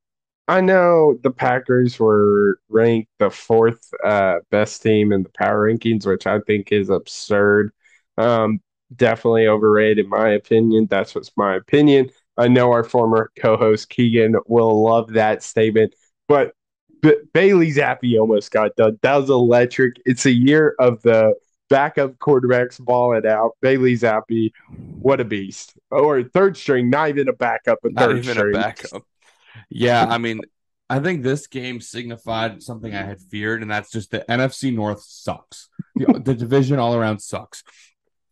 [0.48, 6.06] I know the Packers were ranked the fourth uh, best team in the power rankings,
[6.06, 7.72] which I think is absurd.
[8.18, 8.62] Um,
[8.96, 10.88] definitely overrated, in my opinion.
[10.90, 12.10] That's what's my opinion.
[12.38, 15.96] I know our former co-host Keegan will love that statement,
[16.28, 16.54] but,
[17.02, 18.98] but Bailey Zappe almost got done.
[19.02, 19.98] That was electric.
[20.06, 21.34] It's a year of the
[21.70, 23.52] backup quarterbacks balling out.
[23.62, 24.52] Bailey Zappe,
[25.02, 25.74] what a beast!
[25.92, 28.56] Or third string, not even a backup, a not third even string.
[28.56, 29.04] a backup.
[29.70, 30.42] Yeah, I mean,
[30.90, 35.04] I think this game signified something I had feared, and that's just the NFC North
[35.04, 35.70] sucks.
[35.96, 37.64] The, the division all around sucks.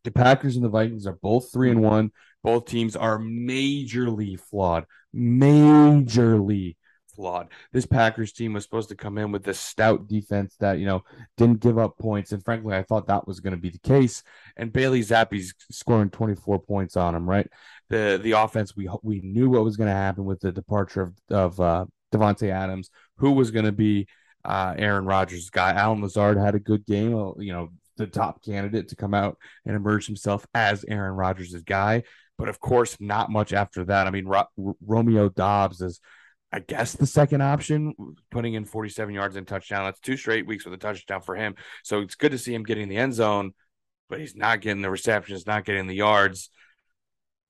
[0.03, 2.11] The Packers and the Vikings are both three and one.
[2.43, 4.85] Both teams are majorly flawed.
[5.15, 6.75] Majorly
[7.15, 7.47] flawed.
[7.71, 11.03] This Packers team was supposed to come in with this stout defense that, you know,
[11.37, 12.31] didn't give up points.
[12.31, 14.21] And frankly, I thought that was going to be the case.
[14.57, 17.49] And Bailey Zappe's scoring 24 points on him, right?
[17.89, 21.13] The the offense, we we knew what was going to happen with the departure of,
[21.29, 24.07] of uh, Davante Adams, who was going to be
[24.43, 25.73] uh, Aaron Rodgers' guy.
[25.73, 29.75] Allen Lazard had a good game, you know, the top candidate to come out and
[29.75, 32.03] emerge himself as Aaron Rodgers' guy.
[32.37, 34.07] But of course, not much after that.
[34.07, 35.99] I mean, Ro- Romeo Doubs is
[36.55, 37.93] I guess the second option,
[38.31, 39.83] putting in 47 yards and touchdown.
[39.83, 41.55] That's two straight weeks with a touchdown for him.
[41.83, 43.51] So it's good to see him getting the end zone,
[44.07, 46.49] but he's not getting the receptions, not getting the yards.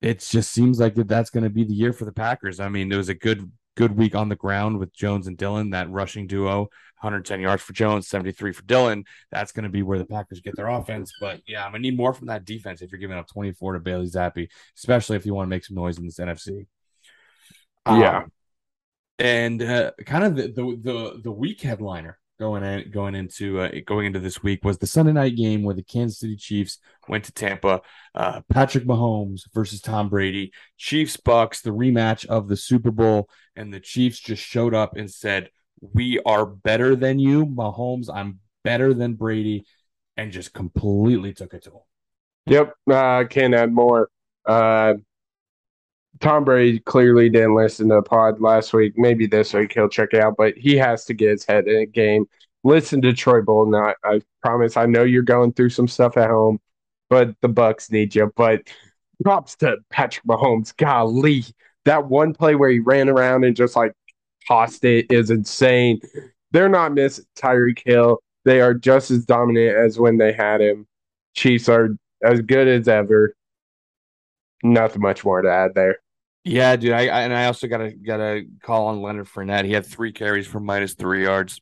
[0.01, 2.59] It just seems like that that's going to be the year for the Packers.
[2.59, 5.71] I mean, it was a good good week on the ground with Jones and Dillon,
[5.71, 6.61] that rushing duo,
[7.01, 9.03] 110 yards for Jones, 73 for Dillon.
[9.31, 11.13] That's going to be where the Packers get their offense.
[11.19, 13.73] But yeah, I'm going to need more from that defense if you're giving up 24
[13.73, 16.67] to Bailey Zappe, especially if you want to make some noise in this NFC.
[17.87, 18.19] Yeah.
[18.19, 18.31] Um,
[19.19, 23.69] and uh, kind of the, the, the the week headliner going in, going into uh,
[23.85, 27.23] going into this week was the Sunday night game where the Kansas City Chiefs went
[27.25, 27.81] to Tampa.
[28.13, 30.51] Uh, Patrick Mahomes versus Tom Brady.
[30.77, 35.09] Chiefs Bucks, the rematch of the Super Bowl, and the Chiefs just showed up and
[35.09, 35.49] said,
[35.81, 38.09] "We are better than you, Mahomes.
[38.13, 39.65] I'm better than Brady,"
[40.17, 41.79] and just completely took it to him.
[42.47, 44.09] Yep, uh, can't add more.
[46.21, 48.93] Tom Brady clearly didn't listen to the pod last week.
[48.95, 51.81] Maybe this week he'll check it out, but he has to get his head in
[51.81, 52.25] a game.
[52.63, 53.75] Listen to Troy Bolton.
[53.75, 54.77] I, I promise.
[54.77, 56.59] I know you're going through some stuff at home,
[57.09, 58.31] but the Bucks need you.
[58.35, 58.61] But
[59.23, 60.75] props to Patrick Mahomes.
[60.75, 61.43] Golly,
[61.85, 63.93] that one play where he ran around and just like
[64.47, 65.99] tossed it is insane.
[66.51, 68.19] They're not missing Tyreek Hill.
[68.45, 70.87] They are just as dominant as when they had him.
[71.35, 71.89] Chiefs are
[72.23, 73.35] as good as ever.
[74.63, 75.97] Nothing much more to add there.
[76.45, 76.91] Yeah, dude.
[76.91, 79.65] I, I, and I also gotta gotta call on Leonard Fournette.
[79.65, 81.59] He had three carries for minus three yards.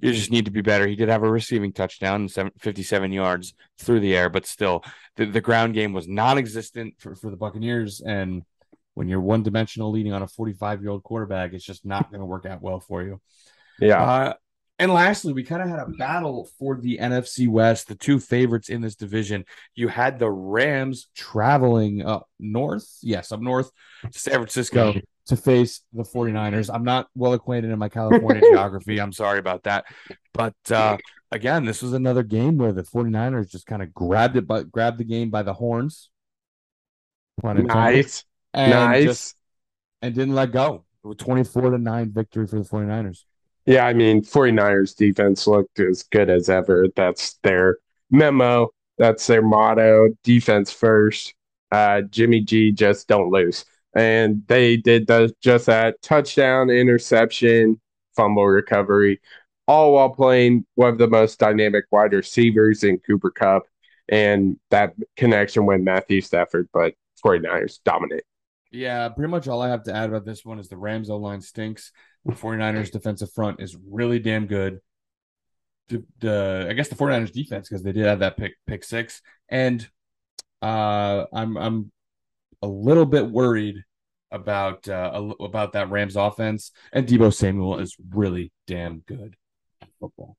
[0.00, 0.86] You just need to be better.
[0.86, 4.84] He did have a receiving touchdown, 57 yards through the air, but still,
[5.16, 8.00] the, the ground game was non-existent for, for the Buccaneers.
[8.00, 8.42] And
[8.94, 12.20] when you're one dimensional leading on a 45 year old quarterback, it's just not going
[12.20, 13.20] to work out well for you.
[13.80, 14.02] Yeah.
[14.02, 14.34] Uh,
[14.78, 18.68] And lastly, we kind of had a battle for the NFC West, the two favorites
[18.68, 19.44] in this division.
[19.76, 23.70] You had the Rams traveling up north, yes, up north
[24.10, 24.94] to San Francisco
[25.26, 26.74] to face the 49ers.
[26.74, 29.00] I'm not well acquainted in my California geography.
[29.00, 29.84] I'm sorry about that.
[30.32, 30.96] But uh,
[31.30, 34.98] again, this was another game where the 49ers just kind of grabbed it, but grabbed
[34.98, 36.10] the game by the horns.
[37.62, 38.24] Nice.
[38.52, 39.04] And nice.
[39.04, 39.36] Just,
[40.02, 40.84] and didn't let go.
[41.18, 43.24] 24 to 9 victory for the 49ers.
[43.66, 46.88] Yeah, I mean, 49ers defense looked as good as ever.
[46.96, 47.78] That's their
[48.10, 48.70] memo.
[48.98, 51.34] That's their motto defense first.
[51.70, 53.64] Uh, Jimmy G, just don't lose.
[53.96, 57.80] And they did the, just that touchdown, interception,
[58.16, 59.20] fumble recovery,
[59.66, 63.64] all while playing one of the most dynamic wide receivers in Cooper Kupp
[64.08, 68.24] And that connection with Matthew Stafford, but 49ers dominate.
[68.74, 71.16] Yeah, pretty much all I have to add about this one is the Rams O
[71.16, 71.92] line stinks.
[72.24, 74.80] The 49ers defensive front is really damn good.
[75.88, 79.20] The, the I guess the 49ers defense because they did have that pick pick six
[79.48, 79.86] and
[80.62, 81.92] uh I'm I'm
[82.62, 83.84] a little bit worried
[84.32, 89.36] about uh about that Rams offense and Deebo Samuel is really damn good
[90.00, 90.36] football.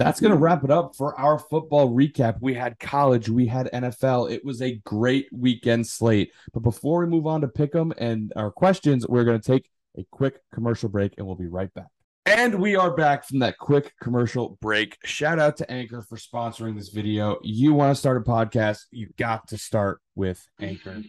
[0.00, 2.38] That's going to wrap it up for our football recap.
[2.40, 4.32] We had college, we had NFL.
[4.32, 6.32] It was a great weekend slate.
[6.54, 9.68] But before we move on to pick them and our questions, we're going to take
[9.98, 11.88] a quick commercial break and we'll be right back.
[12.24, 14.96] And we are back from that quick commercial break.
[15.04, 17.38] Shout out to Anchor for sponsoring this video.
[17.42, 21.02] You want to start a podcast, you got to start with Anchor.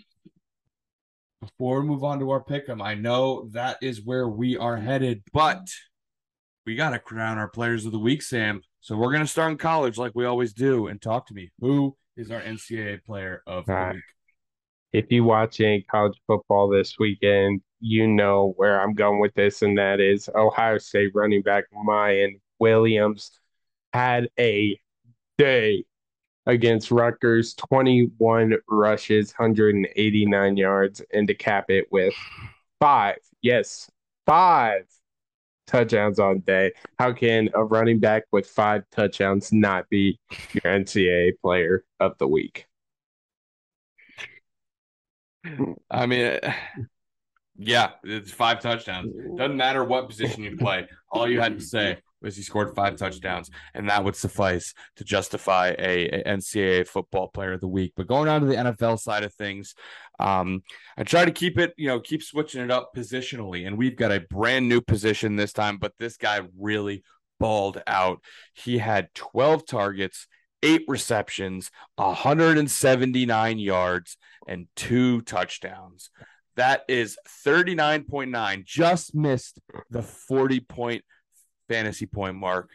[1.39, 4.75] Before we move on to our pick 'em, I know that is where we are
[4.75, 5.65] headed, but
[6.65, 8.61] we got to crown our players of the week, Sam.
[8.81, 11.51] So we're going to start in college like we always do and talk to me.
[11.59, 14.03] Who is our NCAA player of the week?
[14.93, 19.61] If you watch any college football this weekend, you know where I'm going with this,
[19.61, 23.31] and that is Ohio State running back Miyan Williams
[23.93, 24.79] had a
[25.37, 25.85] day
[26.45, 32.13] against Rutgers, 21 rushes, 189 yards, and to cap it with
[32.79, 33.89] five, yes,
[34.25, 34.85] five
[35.71, 36.73] touchdowns on day.
[36.99, 40.19] How can a running back with five touchdowns not be
[40.53, 42.67] your NCAA player of the week?
[45.89, 46.39] I mean,
[47.57, 49.11] yeah, it's five touchdowns.
[49.35, 50.87] Doesn't matter what position you play.
[51.09, 55.03] All you had to say was he scored five touchdowns, and that would suffice to
[55.03, 57.93] justify a, a NCAA football player of the week.
[57.95, 59.75] But going on to the NFL side of things,
[60.19, 60.61] um,
[60.97, 64.11] I try to keep it, you know, keep switching it up positionally, and we've got
[64.11, 65.77] a brand new position this time.
[65.77, 67.03] But this guy really
[67.39, 68.21] balled out.
[68.53, 70.27] He had 12 targets,
[70.63, 76.11] eight receptions, 179 yards, and two touchdowns.
[76.55, 78.65] That is 39.9.
[78.65, 81.03] Just missed the 40 point
[81.71, 82.69] fantasy point mark.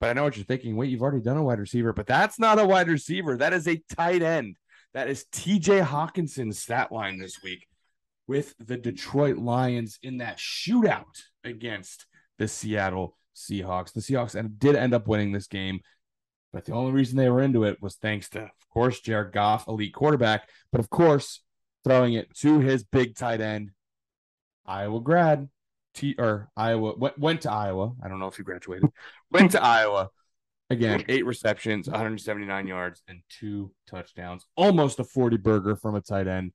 [0.00, 0.76] But I know what you're thinking.
[0.76, 3.36] Wait, you've already done a wide receiver, but that's not a wide receiver.
[3.36, 4.56] That is a tight end.
[4.94, 7.66] That is TJ Hockenson's stat line this week
[8.26, 12.06] with the Detroit Lions in that shootout against
[12.38, 13.92] the Seattle Seahawks.
[13.92, 15.80] The Seahawks did end up winning this game,
[16.52, 19.66] but the only reason they were into it was thanks to, of course, Jared Goff,
[19.66, 21.40] elite quarterback, but of course,
[21.84, 23.70] throwing it to his big tight end,
[24.66, 25.48] Iowa grad,
[25.98, 27.92] T or Iowa went, went to Iowa.
[28.02, 28.88] I don't know if he graduated.
[29.32, 30.10] went to Iowa.
[30.70, 34.44] Again, eight receptions, 179 yards, and two touchdowns.
[34.54, 36.52] Almost a 40 burger from a tight end.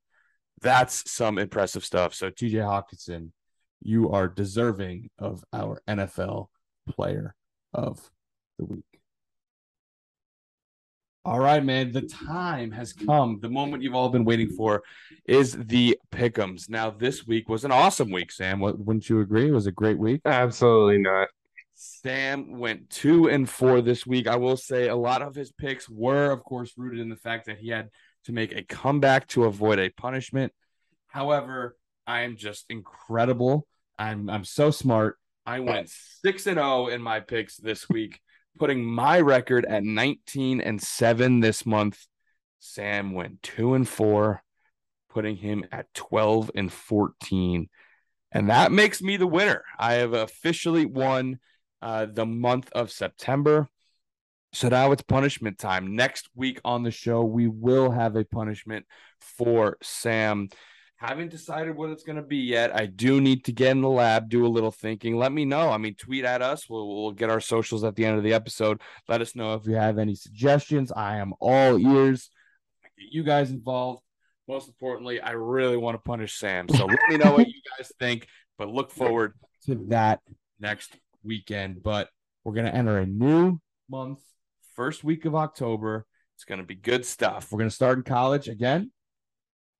[0.62, 2.14] That's some impressive stuff.
[2.14, 3.32] So, TJ Hockenson,
[3.82, 6.46] you are deserving of our NFL
[6.88, 7.34] player
[7.74, 8.08] of
[8.58, 8.93] the week.
[11.26, 11.90] All right, man.
[11.90, 13.38] The time has come.
[13.40, 14.82] The moment you've all been waiting for
[15.24, 16.68] is the pickums.
[16.68, 18.60] Now, this week was an awesome week, Sam.
[18.60, 19.48] Wouldn't you agree?
[19.48, 20.20] It was a great week.
[20.26, 21.28] Absolutely not.
[21.72, 24.28] Sam went two and four this week.
[24.28, 27.46] I will say a lot of his picks were, of course, rooted in the fact
[27.46, 27.88] that he had
[28.24, 30.52] to make a comeback to avoid a punishment.
[31.08, 31.74] However,
[32.06, 33.66] I am just incredible.
[33.98, 35.16] I'm I'm so smart.
[35.46, 38.20] I went six and zero oh in my picks this week
[38.58, 42.06] putting my record at 19 and 7 this month.
[42.58, 44.42] Sam went 2 and 4,
[45.10, 47.68] putting him at 12 and 14.
[48.32, 49.62] And that makes me the winner.
[49.78, 51.38] I have officially won
[51.82, 53.68] uh, the month of September.
[54.52, 55.96] So now it's punishment time.
[55.96, 58.86] Next week on the show, we will have a punishment
[59.20, 60.48] for Sam.
[61.06, 62.74] Haven't decided what it's going to be yet.
[62.74, 65.18] I do need to get in the lab, do a little thinking.
[65.18, 65.68] Let me know.
[65.68, 66.66] I mean, tweet at us.
[66.66, 68.80] We'll, we'll get our socials at the end of the episode.
[69.06, 70.90] Let us know if you have any suggestions.
[70.90, 72.30] I am all ears.
[72.98, 74.00] Get you guys involved.
[74.48, 76.70] Most importantly, I really want to punish Sam.
[76.70, 78.26] So let me know what you guys think.
[78.56, 79.34] But look forward
[79.66, 80.20] to that
[80.58, 81.82] next weekend.
[81.82, 82.08] But
[82.44, 83.58] We're going to enter a new
[83.90, 84.20] month,
[84.74, 86.06] first week of October.
[86.36, 87.52] It's going to be good stuff.
[87.52, 88.90] We're going to start in college again.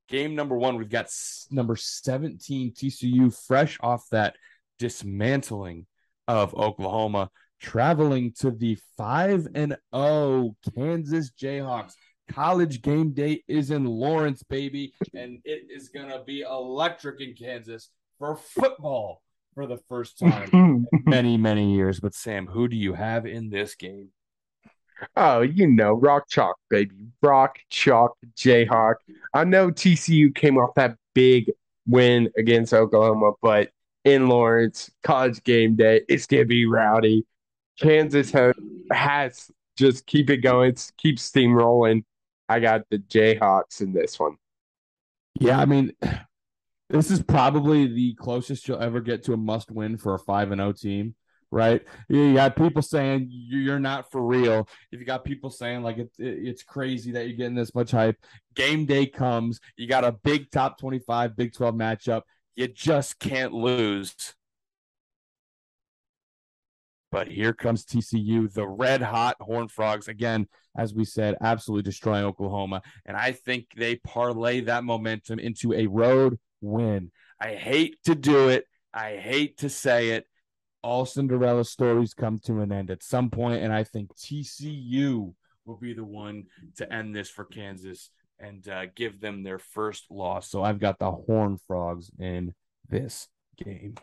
[0.09, 1.07] Game number one, we've got
[1.51, 4.37] number 17 TCU, fresh off that
[4.79, 5.87] dismantling
[6.29, 7.31] of Oklahoma,
[7.61, 11.95] traveling to the 5 and 0 Kansas Jayhawks.
[12.31, 17.35] College game day is in Lawrence, baby, and it is going to be electric in
[17.35, 19.23] Kansas for football
[19.55, 22.01] for the first time in many, many years.
[22.01, 24.09] But Sam, who do you have in this game?
[25.17, 26.95] Oh, you know, rock chalk, baby.
[27.23, 28.97] Rock chalk Jayhawk.
[29.33, 31.51] I know TCU came off that big
[31.87, 33.71] win against Oklahoma, but
[34.05, 37.25] in Lawrence, college game day, it's gonna be rowdy.
[37.81, 38.55] Kansas has,
[38.93, 42.05] has just keep it going, keep steamrolling.
[42.49, 44.37] I got the Jayhawks in this one.
[45.41, 45.93] Yeah, I mean,
[46.91, 50.53] this is probably the closest you'll ever get to a must win for a 5
[50.53, 51.15] and 0 team,
[51.55, 51.83] right?
[52.09, 54.69] You got people saying you're not for real.
[54.91, 58.17] If you got people saying like it, it's crazy that you're getting this much hype,
[58.55, 62.23] game day comes, you got a big top 25 Big 12 matchup.
[62.57, 64.35] You just can't lose.
[67.13, 70.09] But here comes TCU, the red hot Horn Frogs.
[70.09, 72.83] Again, as we said, absolutely destroying Oklahoma.
[73.07, 77.13] And I think they parlay that momentum into a road win.
[77.41, 78.65] I hate to do it.
[78.93, 80.27] I hate to say it.
[80.85, 85.33] All Cinderella stories come to an end at some point, and I think TCU
[85.65, 86.45] will be the one
[86.77, 90.51] to end this for Kansas and uh, give them their first loss.
[90.51, 92.53] So I've got the Horn Frogs in
[92.87, 93.95] this game.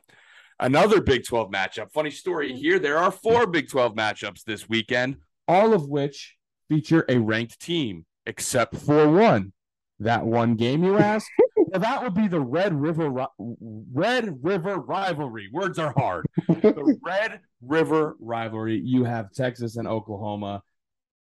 [0.59, 1.91] Another Big 12 matchup.
[1.91, 2.79] Funny story here.
[2.79, 5.17] There are four Big 12 matchups this weekend,
[5.47, 6.35] all of which
[6.67, 9.53] feature a ranked team, except for one.
[9.99, 11.27] That one game, you ask?
[11.71, 15.49] Well, that would be the Red River Red River rivalry.
[15.53, 16.25] Words are hard.
[16.47, 18.81] the Red River rivalry.
[18.83, 20.63] You have Texas and Oklahoma.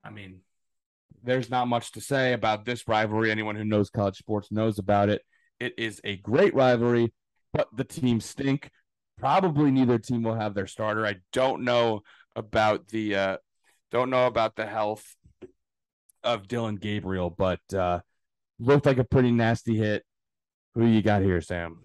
[0.04, 0.40] I mean,
[1.24, 3.30] there's not much to say about this rivalry.
[3.30, 5.22] Anyone who knows college sports knows about it.
[5.60, 7.14] It is a great rivalry,
[7.54, 8.72] but the teams stink
[9.20, 11.06] probably neither team will have their starter.
[11.06, 12.02] I don't know
[12.36, 13.38] about the uh,
[13.92, 15.16] don't know about the health
[16.24, 18.00] of Dillon Gabriel, but uh,
[18.60, 20.04] looked like a pretty nasty hit.
[20.76, 21.80] Who you got here, Sam?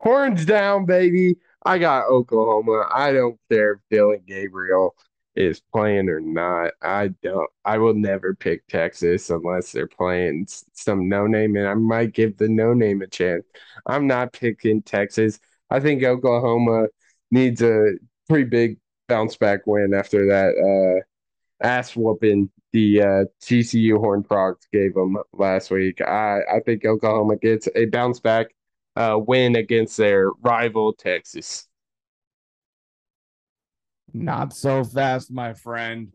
[0.00, 1.36] Horns down, baby.
[1.64, 2.86] I got Oklahoma.
[2.92, 4.94] I don't care if Dillon Gabriel
[5.34, 6.72] is playing or not.
[6.82, 7.48] I don't.
[7.64, 12.36] I will never pick Texas unless they're playing some no name, and I might give
[12.36, 13.44] the no name a chance.
[13.86, 15.40] I'm not picking Texas.
[15.70, 16.88] I think Oklahoma
[17.30, 17.92] needs a
[18.28, 18.78] pretty big
[19.08, 21.02] bounce back win after that
[21.62, 26.00] uh, ass whooping the uh, TCU Horn Frogs gave them last week.
[26.00, 28.48] I, I think Oklahoma gets a bounce back
[28.96, 31.68] uh, win against their rival Texas.
[34.12, 36.12] Not so fast, my friend.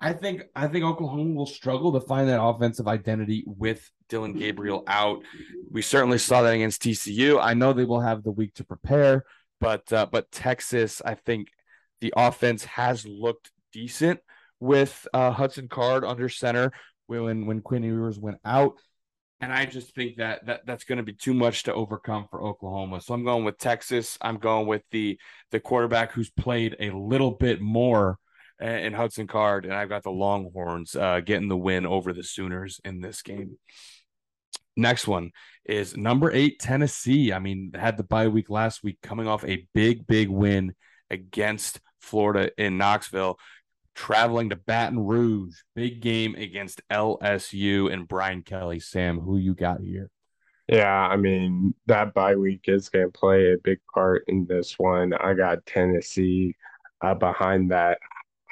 [0.00, 4.84] I think I think Oklahoma will struggle to find that offensive identity with Dillon Gabriel
[4.86, 5.22] out.
[5.68, 7.40] We certainly saw that against TCU.
[7.42, 9.24] I know they will have the week to prepare,
[9.60, 11.48] but uh, but Texas, I think
[12.00, 14.20] the offense has looked decent
[14.60, 16.72] with uh, Hudson Card under center
[17.06, 18.74] when when Quinn Ewers went out.
[19.40, 22.42] And I just think that, that that's going to be too much to overcome for
[22.42, 23.00] Oklahoma.
[23.00, 24.18] So I'm going with Texas.
[24.20, 25.18] I'm going with the
[25.52, 28.18] the quarterback who's played a little bit more
[28.60, 32.80] in Hudson Card, and I've got the Longhorns uh, getting the win over the Sooners
[32.84, 33.58] in this game.
[34.76, 35.30] Next one
[35.64, 37.32] is number eight Tennessee.
[37.32, 40.74] I mean, had the bye week last week, coming off a big, big win
[41.10, 43.38] against Florida in Knoxville
[43.98, 45.56] traveling to Baton Rouge.
[45.74, 48.78] Big game against LSU and Brian Kelly.
[48.78, 50.08] Sam, who you got here?
[50.68, 54.78] Yeah, I mean, that bye week is going to play a big part in this
[54.78, 55.14] one.
[55.14, 56.54] I got Tennessee
[57.00, 57.98] uh, behind that.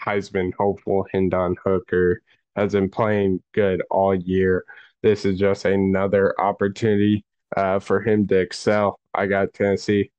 [0.04, 2.20] Heisman hopeful Hendon Hooker
[2.56, 4.64] has been playing good all year.
[5.02, 7.24] This is just another opportunity
[7.56, 8.98] uh, for him to excel.
[9.14, 10.10] I got Tennessee.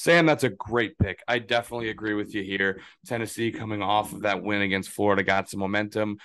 [0.00, 1.22] Sam, that's a great pick.
[1.28, 2.80] I definitely agree with you here.
[3.04, 6.16] Tennessee coming off of that win against Florida got some momentum,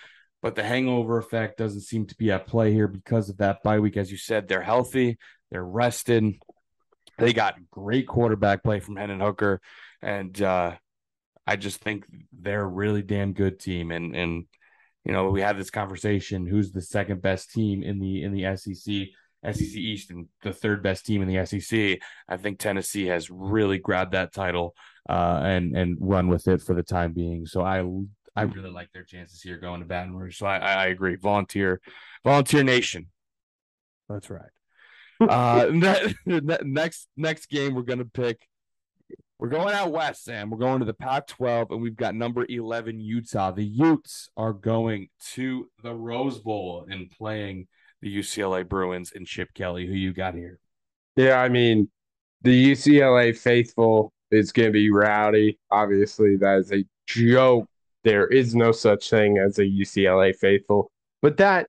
[0.41, 3.79] but the hangover effect doesn't seem to be at play here because of that bye
[3.79, 3.97] week.
[3.97, 5.17] As you said, they're healthy,
[5.51, 6.35] they're rested.
[7.17, 9.59] They got great quarterback play from Hendon Hooker,
[10.01, 10.75] and uh,
[11.45, 13.91] I just think they're a really damn good team.
[13.91, 14.45] And and
[15.03, 18.55] you know we had this conversation: who's the second best team in the in the
[18.55, 19.07] SEC?
[19.53, 21.99] SEC East and the third best team in the SEC.
[22.27, 24.75] I think Tennessee has really grabbed that title
[25.09, 27.45] uh, and and run with it for the time being.
[27.45, 27.83] So I
[28.35, 30.37] I really like their chances here going to Baton Rouge.
[30.37, 31.15] So I I agree.
[31.15, 31.81] Volunteer,
[32.23, 33.07] volunteer nation.
[34.09, 34.49] That's right.
[35.19, 35.69] Uh,
[36.63, 38.47] next next game we're gonna pick
[39.39, 40.49] We're going out west, Sam.
[40.49, 43.51] We're going to the Pac 12, and we've got number 11 Utah.
[43.51, 47.67] The Utes are going to the Rose Bowl and playing
[48.05, 49.87] the UCLA Bruins and Chip Kelly.
[49.87, 50.59] Who you got here?
[51.15, 51.89] Yeah, I mean,
[52.43, 55.57] the UCLA faithful is going to be rowdy.
[55.71, 57.67] Obviously, that is a joke.
[58.03, 60.91] There is no such thing as a UCLA faithful,
[61.23, 61.67] but that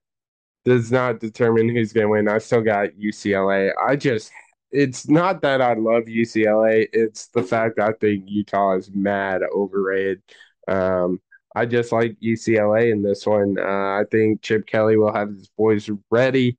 [0.63, 2.29] does not determine who's going to win.
[2.29, 3.71] I still got UCLA.
[3.83, 4.31] I just
[4.69, 6.87] it's not that I love UCLA.
[6.93, 10.21] It's the fact I think Utah is mad overrated.
[10.67, 11.19] Um,
[11.55, 13.57] I just like UCLA in this one.
[13.59, 16.57] Uh, I think Chip Kelly will have his boys ready.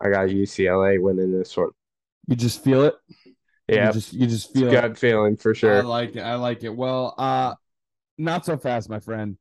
[0.00, 1.70] I got UCLA winning this one.
[2.26, 2.94] You just feel it.
[3.68, 4.98] Yeah, you just you just feel gut it.
[4.98, 5.78] feeling for sure.
[5.78, 6.20] I like it.
[6.20, 6.74] I like it.
[6.74, 7.54] Well, uh,
[8.16, 9.36] not so fast, my friend.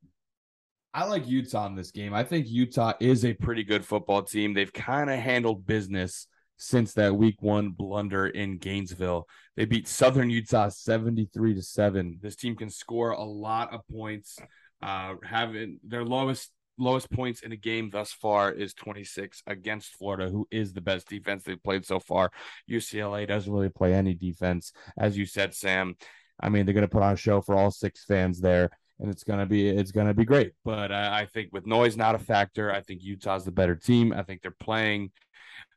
[0.94, 2.14] I like Utah in this game.
[2.14, 4.54] I think Utah is a pretty good football team.
[4.54, 6.28] They've kind of handled business
[6.58, 9.28] since that week one blunder in Gainesville.
[9.56, 12.20] They beat Southern Utah 73 to 7.
[12.22, 14.40] This team can score a lot of points.
[14.82, 20.30] Uh, having their lowest lowest points in a game thus far is 26 against Florida,
[20.30, 22.32] who is the best defense they've played so far.
[22.70, 25.96] UCLA doesn't really play any defense, as you said, Sam.
[26.40, 28.70] I mean, they're going to put on a show for all six fans there,
[29.00, 30.54] and it's going to be it's going to be great.
[30.64, 34.14] But uh, I think with noise not a factor, I think Utah's the better team.
[34.14, 35.12] I think they're playing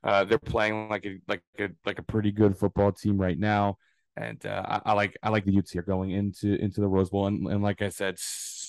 [0.02, 3.76] uh, they're playing like a like a like a pretty good football team right now,
[4.16, 7.10] and uh, I, I, like I like the Utes here going into into the Rose
[7.10, 8.16] Bowl, and, and like I said,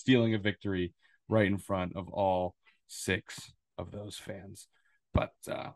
[0.02, 0.94] stealing a victory
[1.30, 2.56] right in front of all
[2.88, 4.68] six of those fans.
[5.14, 5.70] But uh,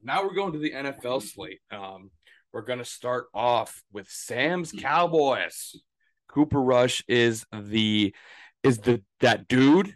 [0.00, 1.60] now we're going to the NFL slate.
[1.70, 2.10] Um,
[2.52, 5.74] we're going to start off with Sam's Cowboys.
[6.28, 8.14] Cooper Rush is the
[8.62, 9.94] is the that dude.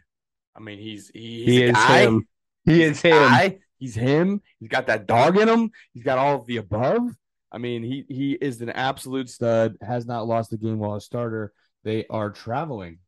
[0.55, 2.01] I mean, he's he's he is guy.
[2.01, 2.27] him.
[2.65, 3.13] He is him.
[3.13, 3.59] Guy.
[3.79, 4.41] He's him.
[4.59, 5.71] He's got that dog in him.
[5.93, 7.03] He's got all of the above.
[7.53, 9.77] I mean, he he is an absolute stud.
[9.81, 11.53] Has not lost a game while a starter.
[11.85, 12.99] They are traveling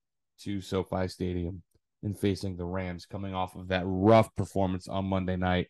[0.41, 1.62] to SoFi Stadium
[2.03, 5.68] and facing the Rams, coming off of that rough performance on Monday night.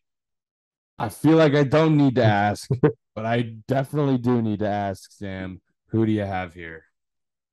[0.99, 2.69] I feel like I don't need to ask,
[3.15, 5.61] but I definitely do need to ask, Sam.
[5.91, 6.85] Who do you have here?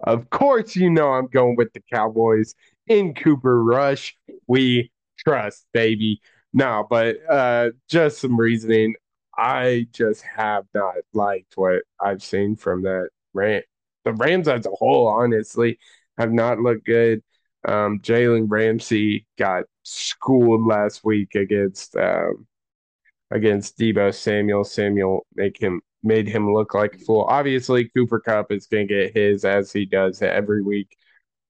[0.01, 2.53] Of course, you know I'm going with the Cowboys
[2.87, 4.15] in Cooper Rush.
[4.47, 6.21] We trust, baby.
[6.53, 8.95] No, but uh, just some reasoning.
[9.37, 13.61] I just have not liked what I've seen from that Ram.
[14.05, 15.79] The Rams as a whole, honestly,
[16.17, 17.21] have not looked good.
[17.67, 22.47] Um, Jalen Ramsey got schooled last week against um,
[23.31, 24.63] against Deebo Samuel.
[24.63, 27.25] Samuel make him made him look like a fool.
[27.27, 30.95] Obviously, Cooper Kupp is going to get his as he does every week,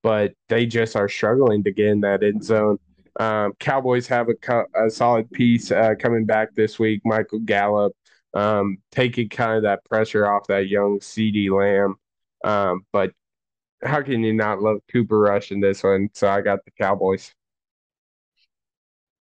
[0.04, 2.80] but they just are struggling to get in that end zone.
[3.20, 7.02] Um, Cowboys have a, a solid piece uh, coming back this week.
[7.06, 7.94] Michael Gallup
[8.34, 11.96] um, taking kind of that pressure off that young CeeDee Lamb.
[12.44, 13.12] Um, but
[13.86, 16.10] how can you not love Cooper Rush in this one?
[16.14, 17.34] So I got the Cowboys.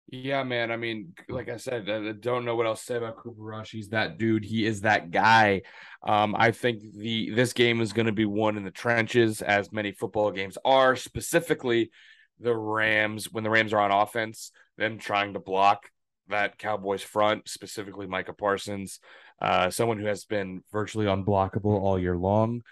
[0.09, 0.71] Yeah, man.
[0.71, 3.73] I mean, like I said, I don't know what else to say about Cooper Rush.
[3.73, 4.45] He's that dude.
[4.45, 5.63] He is that guy.
[6.03, 9.73] Um, I think the this game is going to be won in the trenches, as
[9.73, 10.95] many football games are.
[10.95, 11.91] Specifically,
[12.39, 15.91] the Rams when the Rams are on offense, them trying to block
[16.29, 19.01] that Cowboys front, specifically Micah Parsons,
[19.43, 22.63] uh, someone who has been virtually unblockable all year long,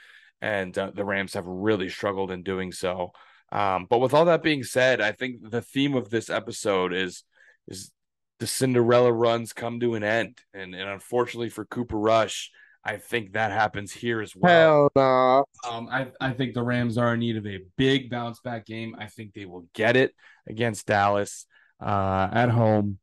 [0.43, 3.13] and uh, the Rams have really struggled in doing so.
[3.53, 7.23] Um, but with all that being said, I think the theme of this episode is
[7.69, 7.93] is
[8.41, 12.51] the Cinderella runs come to an end, and and unfortunately for Cooper Rush,
[12.85, 14.91] I think that happens here as well.
[14.97, 15.71] Hell no.
[15.71, 18.97] Um, I, I think the Rams are in need of a big bounce back game.
[18.99, 20.13] I think they will get it
[20.49, 21.47] against Dallas
[21.81, 22.99] uh, at home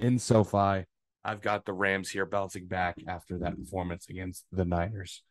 [0.00, 0.86] in SoFi.
[1.24, 5.22] I've got the Rams here bouncing back after that performance against the Niners.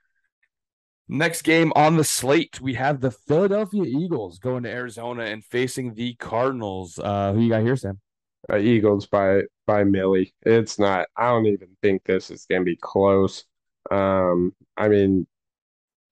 [1.07, 5.93] Next game on the slate, we have the Philadelphia Eagles going to Arizona and facing
[5.93, 6.97] the Cardinals.
[6.97, 7.99] Uh, who you got here, Sam?
[8.51, 10.33] Uh, Eagles by by Millie.
[10.43, 11.07] It's not.
[11.15, 13.45] I don't even think this is gonna be close.
[13.91, 15.27] Um, I mean,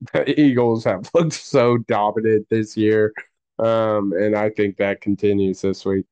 [0.13, 3.13] the Eagles have looked so dominant this year,
[3.57, 6.05] um, and I think that continues this week.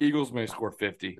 [0.00, 1.18] Eagles may score fifty.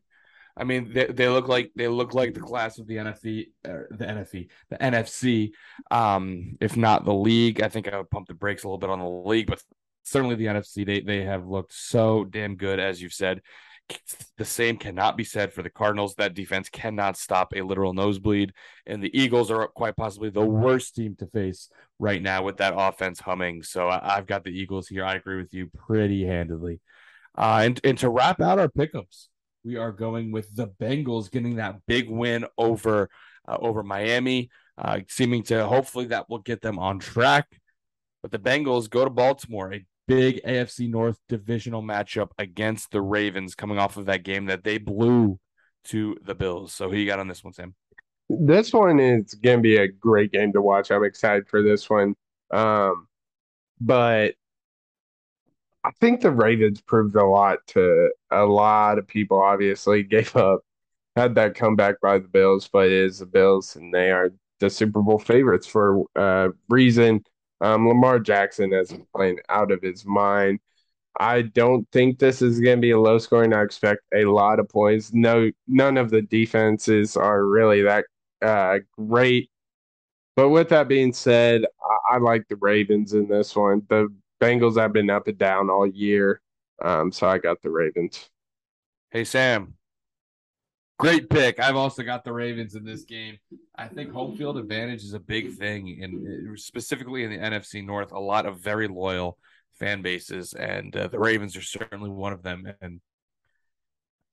[0.57, 3.89] I mean, they, they look like they look like the class of the NFC, er,
[3.91, 5.51] the NFC, the NFC.
[5.91, 8.91] Um, if not the league, I think I would pump the brakes a little bit
[8.91, 9.63] on the league, but
[10.03, 10.87] certainly the NFC.
[10.87, 13.43] They they have looked so damn good, as you've said
[14.37, 16.15] the same cannot be said for the Cardinals.
[16.17, 18.53] That defense cannot stop a literal nosebleed.
[18.87, 22.75] And the Eagles are quite possibly the worst team to face right now with that
[22.77, 23.63] offense humming.
[23.63, 25.05] So I've got the Eagles here.
[25.05, 26.81] I agree with you pretty handedly.
[27.37, 29.29] Uh, and, and to wrap out our pickups,
[29.67, 33.11] we are going with the Bengals getting that big win over
[33.49, 34.49] uh, over Miami.
[34.79, 37.47] uh, seeming to hopefully that will get them on track.
[38.23, 43.55] But the Bengals go to Baltimore, a big AFC North divisional matchup against the Ravens,
[43.55, 45.39] coming off of that game that they blew
[45.85, 46.73] to the Bills.
[46.73, 47.75] So who you got on this one, Sam?
[48.29, 50.91] This one is going to be a great game to watch.
[50.91, 52.15] I'm excited for this one.
[52.51, 53.07] Um,
[53.81, 54.35] but
[55.87, 59.41] I think the Ravens proved a lot to a lot of people.
[59.41, 60.63] Obviously, gave up,
[61.15, 64.69] had that comeback by the Bills, but it is the Bills, and they are the
[64.69, 67.23] Super Bowl favorites for a uh, reason.
[67.61, 70.59] Um, Lamar Jackson has been playing out of his mind.
[71.21, 73.55] I don't think this is going to be a low scoring.
[73.55, 75.13] I expect a lot of points.
[75.15, 78.07] No, none of the defenses are really that
[78.43, 79.51] uh, great.
[80.35, 81.65] But with that being said,
[82.11, 83.83] I, I, like the Ravens in this one.
[83.89, 84.09] The
[84.41, 86.41] Bengals have been up and down all year,
[86.85, 88.29] um, so I got the Ravens.
[89.11, 89.75] Hey Sam,
[90.99, 91.61] great pick.
[91.61, 93.39] I've also got the Ravens in this game.
[93.77, 98.13] I think home field advantage is a big thing, and specifically in the NFC North,
[98.13, 99.39] a lot of very loyal
[99.79, 102.67] fan bases, and uh, the Ravens are certainly one of them.
[102.81, 103.01] And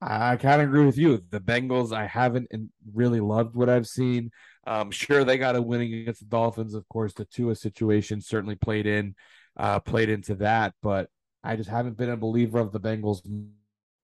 [0.00, 1.22] I kind of agree with you.
[1.30, 2.48] The Bengals, I haven't
[2.92, 4.30] really loved what I've seen.
[4.66, 6.74] Um, sure, they got a win against the Dolphins.
[6.74, 9.14] Of course, the Tua situation certainly played in,
[9.56, 10.74] uh, played into that.
[10.82, 11.08] But
[11.42, 13.20] I just haven't been a believer of the Bengals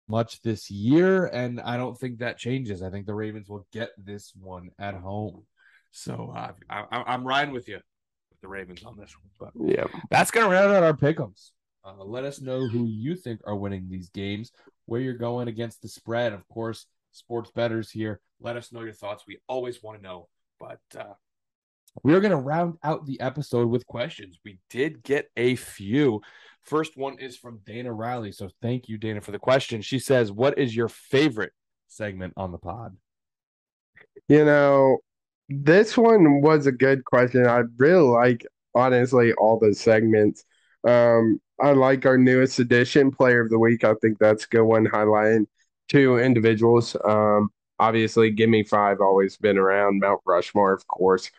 [0.09, 2.82] much this year, and I don't think that changes.
[2.82, 5.45] I think the Ravens will get this one at home.
[5.90, 7.76] So uh, I, am riding with you,
[8.30, 9.53] with the Ravens on this one.
[9.55, 11.51] But yeah, that's gonna round out our pickums.
[11.84, 14.53] Uh, let us know who you think are winning these games,
[14.86, 16.32] where you're going against the spread.
[16.32, 18.20] Of course, sports betters here.
[18.40, 19.24] Let us know your thoughts.
[19.26, 20.28] We always want to know.
[20.61, 21.14] But uh,
[22.03, 24.38] we're going to round out the episode with questions.
[24.45, 26.20] We did get a few.
[26.62, 28.32] First one is from Dana Riley.
[28.32, 29.82] So thank you, Dana, for the question.
[29.82, 31.53] She says, What is your favorite
[31.88, 32.97] segment on the pod?
[34.28, 34.99] You know,
[35.49, 37.47] this one was a good question.
[37.47, 40.45] I really like, honestly, all the segments.
[40.86, 43.84] Um, I like our newest edition, Player of the Week.
[43.84, 45.47] I think that's a good one, highlighting
[45.88, 46.97] two individuals.
[47.05, 50.01] Um, obviously, Give Me Five, always been around.
[50.01, 51.30] Mount Rushmore, of course.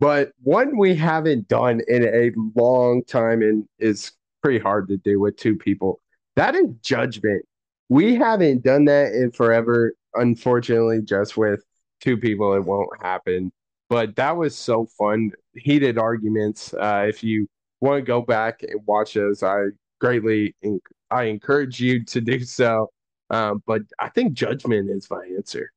[0.00, 5.20] But one we haven't done in a long time and is pretty hard to do
[5.20, 6.00] with two people.
[6.36, 7.44] That is judgment.
[7.90, 9.92] We haven't done that in forever.
[10.14, 11.62] Unfortunately, just with
[12.00, 13.52] two people, it won't happen.
[13.90, 15.32] But that was so fun.
[15.54, 16.72] Heated arguments.
[16.72, 17.46] Uh, if you
[17.80, 19.66] want to go back and watch those, I
[20.00, 20.54] greatly
[21.10, 22.90] I encourage you to do so.
[23.28, 25.70] Um, but I think judgment is my answer.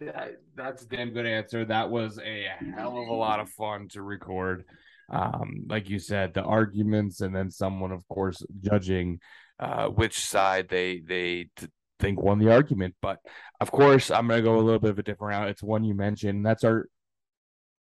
[0.00, 1.64] That, that's a damn good answer.
[1.64, 4.64] That was a hell of a lot of fun to record.
[5.10, 9.20] Um, like you said, the arguments, and then someone, of course, judging
[9.58, 11.66] uh, which side they they t-
[11.98, 12.94] think won the argument.
[13.02, 13.18] But
[13.60, 15.48] of course, I'm gonna go a little bit of a different route.
[15.48, 16.46] It's one you mentioned.
[16.46, 16.86] That's our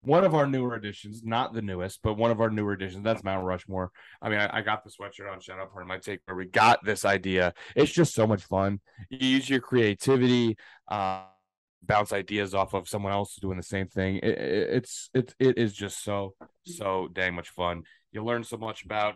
[0.02, 3.04] one of our newer editions, not the newest, but one of our newer editions.
[3.04, 3.92] That's Mount Rushmore.
[4.22, 5.42] I mean, I, I got the sweatshirt on.
[5.42, 7.54] Shout out part of my take where we got this idea.
[7.76, 8.80] It's just so much fun.
[9.10, 10.58] You use your creativity,
[10.88, 11.24] uh,
[11.84, 14.18] bounce ideas off of someone else doing the same thing.
[14.18, 16.34] It, it, it's it it is just so
[16.66, 17.84] so dang much fun.
[18.12, 19.16] You learn so much about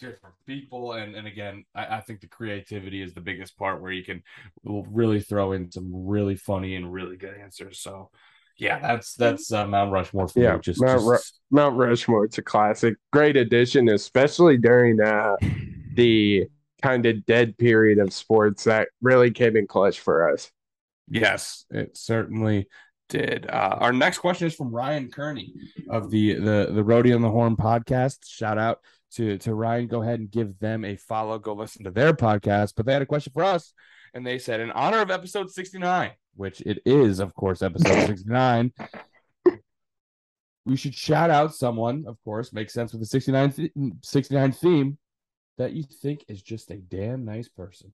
[0.00, 3.92] different people and and again I, I, think the creativity is the biggest part where
[3.92, 4.24] you can
[4.64, 8.10] really throw in some really funny and really good answers so
[8.58, 10.58] yeah, that's that's uh, Mount Rushmore for yeah.
[10.58, 11.06] Just Mount, just...
[11.50, 12.24] Ru- Mount Rushmore.
[12.24, 15.36] It's a classic, great addition, especially during uh,
[15.94, 16.46] the
[16.82, 20.50] kind of dead period of sports that really came in clutch for us.
[21.08, 22.68] Yes, it certainly
[23.08, 23.46] did.
[23.48, 25.52] Uh, our next question is from Ryan Kearney
[25.90, 28.26] of the the the Rodeo on the Horn podcast.
[28.26, 28.80] Shout out
[29.12, 29.86] to to Ryan.
[29.86, 31.38] Go ahead and give them a follow.
[31.38, 32.74] Go listen to their podcast.
[32.76, 33.72] But they had a question for us,
[34.14, 38.06] and they said, in honor of episode sixty nine which it is, of course, episode
[38.06, 38.72] 69.
[40.64, 43.72] we should shout out someone, of course, makes sense with the 69, th-
[44.02, 44.98] 69 theme
[45.58, 47.92] that you think is just a damn nice person.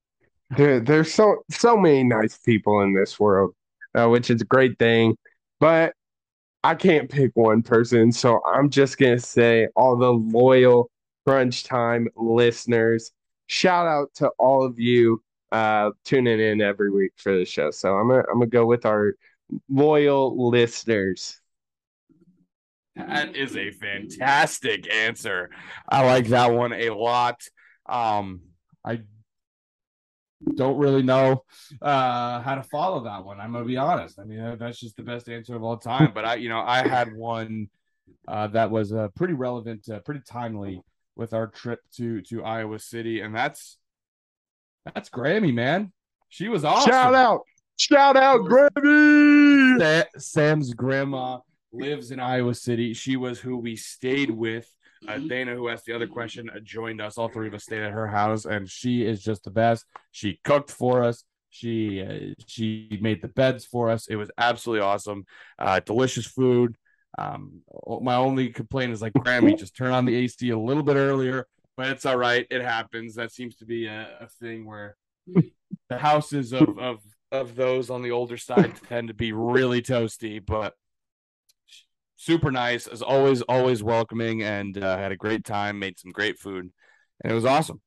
[0.57, 3.55] There, there's so so many nice people in this world,
[3.95, 5.17] uh, which is a great thing.
[5.61, 5.95] But
[6.65, 10.91] I can't pick one person, so I'm just gonna say all the loyal
[11.27, 13.13] Crunch Time listeners.
[13.47, 15.23] Shout out to all of you
[15.53, 17.71] uh, tuning in every week for the show.
[17.71, 19.15] So I'm gonna I'm gonna go with our
[19.69, 21.41] loyal listeners.
[22.97, 25.51] That is a fantastic answer.
[25.89, 27.41] I like that one a lot.
[27.87, 28.41] Um,
[28.85, 29.03] I
[30.55, 31.45] don't really know
[31.83, 33.41] uh, how to follow that one.
[33.41, 34.19] I'm gonna be honest.
[34.19, 36.13] I mean, that's just the best answer of all time.
[36.15, 37.69] But I, you know, I had one
[38.27, 40.83] uh, that was uh, pretty relevant, uh, pretty timely
[41.17, 43.79] with our trip to to Iowa City, and that's
[44.95, 45.93] that's Grammy, man.
[46.29, 46.91] She was awesome.
[46.91, 47.41] Shout out.
[47.77, 50.05] Shout out, Grammy.
[50.19, 51.39] Sam's grandma
[51.73, 52.93] lives in Iowa City.
[52.95, 54.73] She was who we stayed with.
[55.07, 57.19] Uh, Dana, who asked the other question, uh, joined us.
[57.19, 59.85] All three of us stayed at her house, and she is just the best.
[60.11, 61.25] She cooked for us.
[61.51, 64.07] She uh, she made the beds for us.
[64.09, 65.25] It was absolutely awesome.
[65.59, 66.77] Uh, delicious food.
[67.17, 67.63] Um,
[68.03, 71.47] my only complaint is like Grammy, just turn on the AC a little bit earlier,
[71.77, 72.47] but it's all right.
[72.51, 73.15] It happens.
[73.15, 74.97] That seems to be a, a thing where
[75.89, 77.01] the houses of, of
[77.33, 80.75] of those on the older side tend to be really toasty, but
[82.19, 85.79] super nice as always, always welcoming, and uh, had a great time.
[85.79, 86.71] Made some great food,
[87.23, 87.81] and it was awesome.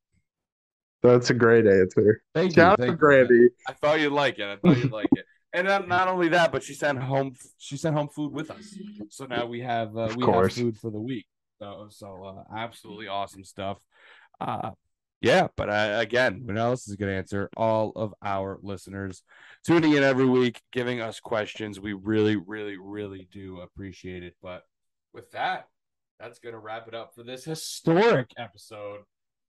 [1.04, 2.24] That's a great answer.
[2.34, 2.86] Thank Shout you.
[2.86, 3.50] Thank Brandy.
[3.68, 4.46] I thought you'd like it.
[4.46, 5.26] I thought you'd like it.
[5.54, 8.74] And not, not only that, but she sent home she sent home food with us.
[9.10, 11.26] So now we have uh, we have food for the week.
[11.60, 13.78] So so uh, absolutely awesome stuff.
[14.40, 14.72] Uh,
[15.22, 19.22] yeah, but uh, again, else is going to answer all of our listeners
[19.64, 21.80] tuning in every week, giving us questions.
[21.80, 24.36] We really, really, really do appreciate it.
[24.42, 24.64] But
[25.14, 25.68] with that,
[26.20, 29.02] that's going to wrap it up for this historic episode.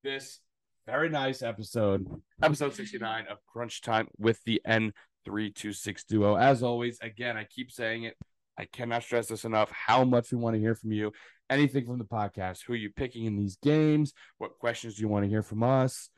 [0.05, 0.41] This
[0.87, 2.07] very nice episode,
[2.43, 6.37] episode 69 of Crunch Time with the N326 duo.
[6.37, 8.17] As always, again, I keep saying it.
[8.59, 11.13] I cannot stress this enough how much we want to hear from you
[11.53, 12.61] anything from the podcast.
[12.67, 14.13] Who are you picking in these games?
[14.39, 16.11] What questions do you want to hear from us?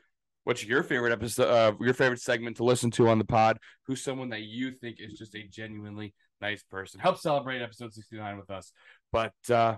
[0.45, 1.49] What's your favorite episode?
[1.49, 3.57] Uh, your favorite segment to listen to on the pod?
[3.87, 6.99] Who's someone that you think is just a genuinely nice person?
[6.99, 8.71] Help celebrate episode sixty nine with us.
[9.11, 9.77] But uh,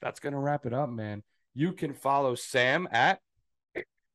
[0.00, 1.24] that's gonna wrap it up, man.
[1.54, 3.18] You can follow Sam at.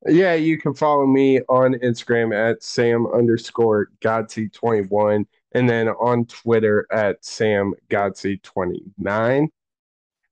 [0.05, 6.85] Yeah, you can follow me on Instagram at Sam underscore Godsey21 and then on Twitter
[6.91, 9.47] at Sam Godsey29.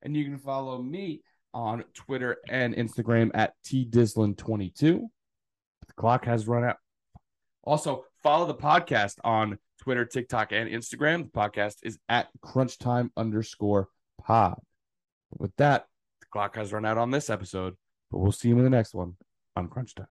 [0.01, 1.21] And you can follow me
[1.53, 5.01] on Twitter and Instagram at tdislin22.
[5.87, 6.77] The clock has run out.
[7.63, 11.23] Also, follow the podcast on Twitter, TikTok, and Instagram.
[11.23, 13.89] The podcast is at crunchtime underscore
[14.19, 14.59] pod.
[15.37, 15.85] With that,
[16.21, 17.75] the clock has run out on this episode,
[18.09, 19.15] but we'll see you in the next one
[19.55, 19.99] on Crunch Time.